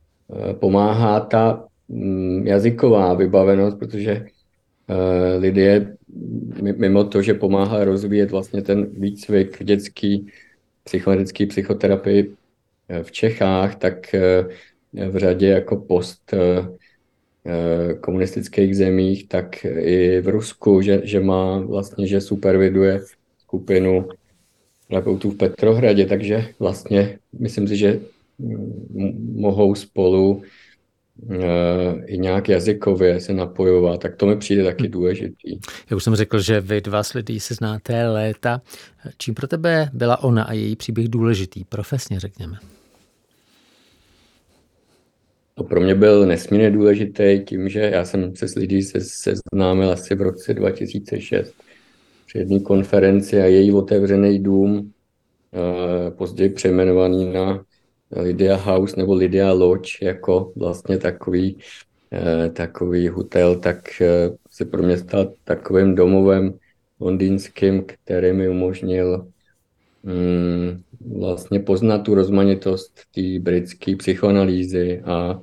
pomáhá 0.53 1.21
ta 1.21 1.67
mm, 1.89 2.47
jazyková 2.47 3.15
vybavenost, 3.15 3.79
protože 3.79 4.27
eh, 4.89 5.37
lidé 5.37 5.97
mimo 6.63 7.05
to, 7.05 7.23
že 7.23 7.35
pomáhá 7.35 7.85
rozvíjet 7.85 8.31
vlastně 8.31 8.63
ten 8.63 8.87
výcvik 8.93 9.65
dětský 9.65 10.27
psychoanalytický 10.85 11.47
psychoterapii 11.47 12.35
v 13.03 13.13
Čechách, 13.13 13.75
tak 13.75 14.15
v 14.93 15.17
řadě 15.17 15.49
jako 15.49 15.77
post 15.77 16.35
Eh, 17.47 17.95
komunistických 17.95 18.77
zemích, 18.77 19.29
tak 19.29 19.65
i 19.65 20.21
v 20.21 20.29
Rusku, 20.29 20.83
že, 20.83 21.01
že 21.05 21.21
má 21.21 21.59
vlastně, 21.59 22.07
že 22.07 22.21
superviduje 22.21 23.01
skupinu 23.39 24.09
terapeutů 24.89 25.31
v 25.31 25.37
Petrohradě, 25.37 26.07
takže 26.07 26.47
vlastně 26.59 27.19
myslím 27.39 27.69
si, 27.69 27.77
že 27.77 28.01
mohou 29.35 29.75
spolu 29.75 30.43
uh, 31.23 31.35
i 32.07 32.19
nějak 32.19 32.49
jazykově 32.49 33.21
se 33.21 33.33
napojovat, 33.33 34.01
tak 34.01 34.17
to 34.17 34.27
mi 34.27 34.37
přijde 34.37 34.65
taky 34.65 34.89
důležitý. 34.89 35.59
Já 35.91 35.97
už 35.97 36.05
jsem 36.05 36.15
řekl, 36.15 36.41
že 36.41 36.61
vy 36.61 36.81
dva 36.81 37.03
s 37.03 37.13
lidí 37.15 37.41
se 37.41 37.55
znáte 37.55 38.09
léta. 38.09 38.63
Čím 39.19 39.35
pro 39.35 39.47
tebe 39.47 39.91
byla 39.93 40.23
ona 40.23 40.43
a 40.43 40.53
její 40.53 40.77
příběh 40.77 41.09
důležitý, 41.09 41.65
profesně 41.65 42.21
řekněme? 42.21 42.57
To 45.55 45.65
pro 45.65 45.81
mě 45.81 45.95
byl 45.95 46.27
nesmírně 46.27 46.71
důležitý 46.71 47.41
tím, 47.47 47.69
že 47.69 47.81
já 47.81 48.05
jsem 48.05 48.37
se 48.37 48.49
s 48.49 48.55
lidí 48.55 48.83
se, 48.83 48.99
seznámil 49.01 49.91
asi 49.91 50.15
v 50.15 50.23
roce 50.23 50.55
2006 50.55 51.55
při 52.27 52.39
jedné 52.39 52.61
konferenci 52.61 53.41
a 53.41 53.45
její 53.45 53.73
otevřený 53.73 54.43
dům, 54.43 54.93
eh, 55.53 56.11
později 56.11 56.51
přejmenovaný 56.51 57.33
na 57.33 57.65
Lydia 58.17 58.57
House 58.57 58.97
nebo 58.97 59.15
Lydia 59.15 59.53
Lodge 59.53 59.99
jako 60.03 60.53
vlastně 60.57 60.99
takový, 60.99 61.59
eh, 62.13 62.51
takový 62.51 63.09
hotel, 63.09 63.57
tak 63.57 64.03
eh, 64.03 64.31
se 64.51 64.65
pro 64.65 64.83
mě 64.83 64.99
stal 64.99 65.33
takovým 65.45 65.95
domovem 65.95 66.59
londýnským, 67.01 67.85
který 67.87 68.33
mi 68.33 68.49
umožnil 68.49 69.27
mm, 70.03 70.83
vlastně 71.19 71.61
poznat 71.61 71.99
tu 71.99 72.15
rozmanitost 72.15 73.01
té 73.15 73.39
britské 73.41 73.97
psychoanalýzy 73.97 75.01
a 75.05 75.41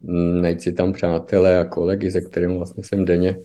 mm, 0.00 0.42
najít 0.42 0.62
si 0.62 0.72
tam 0.72 0.92
přátelé 0.92 1.58
a 1.58 1.64
kolegy, 1.64 2.10
se 2.10 2.20
kterými 2.20 2.56
vlastně 2.56 2.84
jsem 2.84 3.04
denně 3.04 3.36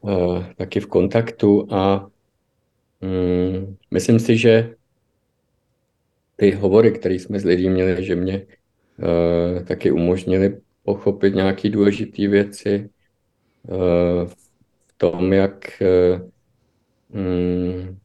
uh, 0.00 0.44
taky 0.56 0.80
v 0.80 0.86
kontaktu 0.86 1.66
a 1.70 2.06
um, 3.00 3.76
myslím 3.90 4.18
si, 4.18 4.36
že 4.38 4.74
ty 6.42 6.50
hovory, 6.50 6.92
které 6.92 7.14
jsme 7.14 7.40
s 7.40 7.44
lidí 7.44 7.70
měli, 7.70 8.04
že 8.04 8.16
mě 8.16 8.46
uh, 8.98 9.62
taky 9.64 9.90
umožnili 9.90 10.58
pochopit 10.82 11.34
nějaké 11.34 11.68
důležité 11.70 12.28
věci 12.28 12.90
uh, 13.62 13.76
v 14.26 14.94
tom, 14.96 15.32
jak 15.32 15.82
uh, 15.82 16.20
um, 17.20 17.98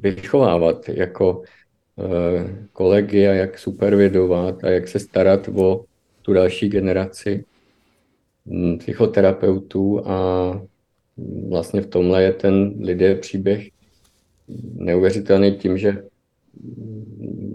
vychovávat 0.00 0.88
jako 0.88 1.42
eh, 1.98 2.66
kolegy 2.72 3.28
a 3.28 3.32
jak 3.32 3.58
supervidovat 3.58 4.64
a 4.64 4.70
jak 4.70 4.88
se 4.88 4.98
starat 4.98 5.48
o 5.48 5.84
tu 6.22 6.32
další 6.32 6.68
generaci 6.68 7.44
hm, 8.46 8.78
psychoterapeutů 8.78 10.08
a 10.08 10.16
vlastně 11.48 11.80
v 11.80 11.86
tomhle 11.86 12.22
je 12.22 12.32
ten 12.32 12.74
lidé 12.80 13.14
příběh 13.14 13.68
neuvěřitelný 14.74 15.56
tím, 15.56 15.78
že 15.78 16.02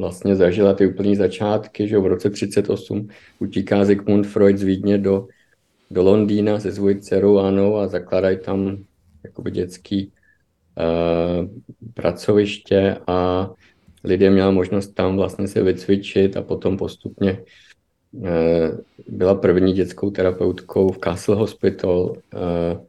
vlastně 0.04 0.36
zažila 0.36 0.74
ty 0.74 0.88
úplné 0.88 1.16
začátky, 1.16 1.88
že 1.88 2.00
v 2.00 2.06
roce 2.06 2.30
38 2.30 3.08
utíká 3.40 3.86
Sigmund 3.86 4.28
Freud 4.28 4.58
z 4.58 4.64
Vídně 4.64 4.98
do, 4.98 5.28
do 5.92 6.04
Londýna 6.04 6.60
se 6.60 6.72
svojí 6.72 7.00
dcerou 7.00 7.38
Anou 7.40 7.78
a 7.78 7.88
zakládají 7.88 8.38
tam 8.38 8.84
jakoby 9.24 9.52
dětský 9.52 10.12
Eh, 10.78 11.48
pracoviště 11.94 12.98
a 13.08 13.50
lidé 14.04 14.30
měli 14.30 14.52
možnost 14.52 14.88
tam 14.88 15.16
vlastně 15.16 15.48
se 15.48 15.64
vycvičit 15.64 16.38
a 16.38 16.42
potom 16.42 16.78
postupně 16.78 17.44
eh, 18.26 18.72
byla 19.08 19.36
první 19.36 19.74
dětskou 19.74 20.12
terapeutkou 20.12 20.92
v 20.92 20.98
Castle 20.98 21.36
Hospital, 21.36 22.16
eh, 22.34 22.80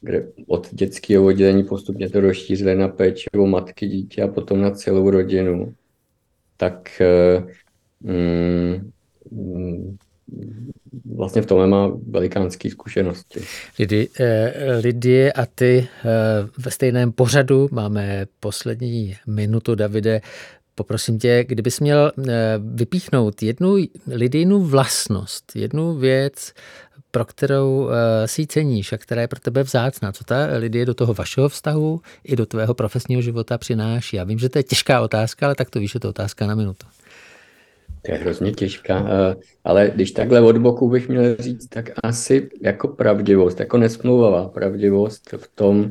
kde 0.00 0.28
od 0.46 0.74
dětského 0.74 1.24
oddělení 1.24 1.64
postupně 1.64 2.10
to 2.10 2.20
rozšířili 2.20 2.74
na 2.74 2.88
péči 2.88 3.30
o 3.38 3.46
matky, 3.46 3.88
dítě 3.88 4.22
a 4.22 4.28
potom 4.28 4.60
na 4.60 4.70
celou 4.70 5.10
rodinu. 5.10 5.74
Tak 6.58 7.02
mm, 8.00 8.90
vlastně 11.16 11.42
v 11.42 11.46
tom 11.46 11.70
má 11.70 11.90
velikánské 12.10 12.70
zkušenosti. 12.70 13.40
Lidi, 13.78 14.08
eh, 14.20 14.78
Lidie 14.82 15.32
a 15.32 15.46
ty 15.46 15.88
eh, 16.04 16.04
ve 16.58 16.70
stejném 16.70 17.12
pořadu 17.12 17.68
máme 17.72 18.26
poslední 18.40 19.16
minutu, 19.26 19.74
Davide. 19.74 20.20
Poprosím 20.74 21.18
tě, 21.18 21.44
kdybys 21.48 21.80
měl 21.80 22.12
eh, 22.18 22.32
vypíchnout 22.58 23.42
jednu 23.42 23.76
lidijnu 24.06 24.62
vlastnost, 24.62 25.56
jednu 25.56 25.94
věc, 25.94 26.52
pro 27.10 27.24
kterou 27.24 27.88
si 28.26 28.46
ceníš 28.46 28.92
a 28.92 28.98
která 28.98 29.20
je 29.20 29.28
pro 29.28 29.40
tebe 29.40 29.62
vzácná. 29.62 30.12
Co 30.12 30.24
ta 30.24 30.46
Lidie 30.56 30.86
do 30.86 30.94
toho 30.94 31.14
vašeho 31.14 31.48
vztahu 31.48 32.00
i 32.24 32.36
do 32.36 32.46
tvého 32.46 32.74
profesního 32.74 33.22
života 33.22 33.58
přináší? 33.58 34.16
Já 34.16 34.24
vím, 34.24 34.38
že 34.38 34.48
to 34.48 34.58
je 34.58 34.62
těžká 34.62 35.00
otázka, 35.00 35.46
ale 35.46 35.54
tak 35.54 35.70
to 35.70 35.78
víš, 35.78 35.92
že 35.92 36.00
to 36.00 36.08
otázka 36.08 36.46
na 36.46 36.54
minutu. 36.54 36.86
To 38.02 38.12
je 38.12 38.18
hrozně 38.18 38.52
těžká, 38.52 39.06
eh, 39.08 39.36
ale 39.64 39.90
když 39.94 40.10
takhle 40.10 40.40
od 40.40 40.58
boku 40.58 40.88
bych 40.88 41.08
měl 41.08 41.36
říct, 41.36 41.68
tak 41.68 41.90
asi 42.02 42.50
jako 42.62 42.88
pravdivost, 42.88 43.60
jako 43.60 43.78
nesmluvavá 43.78 44.48
pravdivost 44.48 45.34
v 45.36 45.50
tom, 45.54 45.90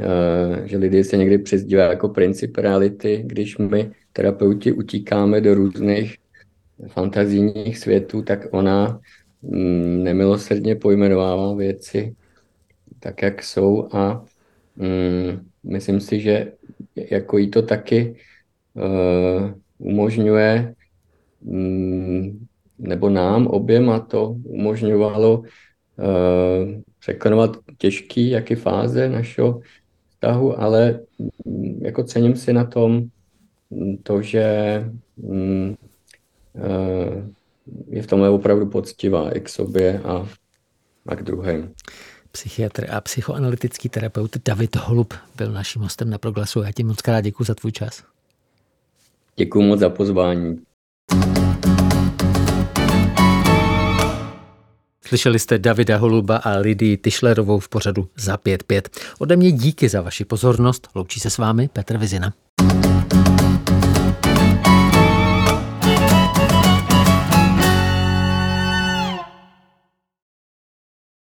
eh, 0.00 0.68
že 0.68 0.76
lidé 0.76 1.04
se 1.04 1.16
někdy 1.16 1.38
přezdívá 1.38 1.82
jako 1.82 2.08
princip 2.08 2.56
reality, 2.56 3.22
když 3.26 3.58
my 3.58 3.90
terapeuti 4.12 4.72
utíkáme 4.72 5.40
do 5.40 5.54
různých 5.54 6.16
fantazijních 6.88 7.78
světů, 7.78 8.22
tak 8.22 8.46
ona 8.50 9.00
nemilosrdně 10.04 10.76
pojmenovává 10.76 11.54
věci 11.54 12.16
tak, 13.00 13.22
jak 13.22 13.42
jsou 13.42 13.88
a 13.92 14.24
mm, 14.76 15.48
myslím 15.62 16.00
si, 16.00 16.20
že 16.20 16.52
jako 16.96 17.38
jí 17.38 17.50
to 17.50 17.62
taky 17.62 18.16
uh, 18.74 19.50
umožňuje 19.78 20.74
Mm, 21.46 22.46
nebo 22.78 23.10
nám 23.10 23.46
oběma 23.46 24.00
to 24.00 24.28
umožňovalo 24.28 25.38
uh, 25.38 25.46
překonovat 26.98 27.56
těžký 27.78 28.30
jaký 28.30 28.54
fáze 28.54 29.08
našeho 29.08 29.60
vztahu, 30.10 30.60
ale 30.60 31.00
mm, 31.44 31.80
jako 31.82 32.04
cením 32.04 32.36
si 32.36 32.52
na 32.52 32.64
tom 32.64 33.02
to, 34.02 34.22
že 34.22 34.44
um, 35.16 35.76
uh, 36.54 37.30
je 37.88 38.02
v 38.02 38.06
tomhle 38.06 38.30
opravdu 38.30 38.66
poctivá 38.66 39.30
i 39.30 39.40
k 39.40 39.48
sobě 39.48 40.00
a, 40.04 40.28
a 41.06 41.16
k 41.16 41.22
druhým. 41.22 41.74
Psychiatr 42.30 42.86
a 42.90 43.00
psychoanalytický 43.00 43.88
terapeut 43.88 44.36
David 44.44 44.76
Holub 44.76 45.14
byl 45.36 45.52
naším 45.52 45.82
hostem 45.82 46.10
na 46.10 46.18
Proglasu. 46.18 46.62
Já 46.62 46.72
ti 46.72 46.84
moc 46.84 47.02
krát 47.02 47.20
děkuji 47.20 47.44
za 47.44 47.54
tvůj 47.54 47.72
čas. 47.72 48.02
Děkuji 49.36 49.62
moc 49.62 49.80
za 49.80 49.90
pozvání. 49.90 50.60
Slyšeli 55.06 55.38
jste 55.38 55.58
Davida 55.58 55.96
Holuba 55.96 56.36
a 56.36 56.56
Lidii 56.58 56.96
Tyšlerovou 56.96 57.58
v 57.58 57.68
pořadu 57.68 58.08
za 58.16 58.36
5.5. 58.36 58.82
Ode 59.18 59.36
mě 59.36 59.52
díky 59.52 59.88
za 59.88 60.00
vaši 60.00 60.24
pozornost. 60.24 60.88
Loučí 60.94 61.20
se 61.20 61.30
s 61.30 61.38
vámi 61.38 61.68
Petr 61.72 61.98
Vizina. 61.98 62.32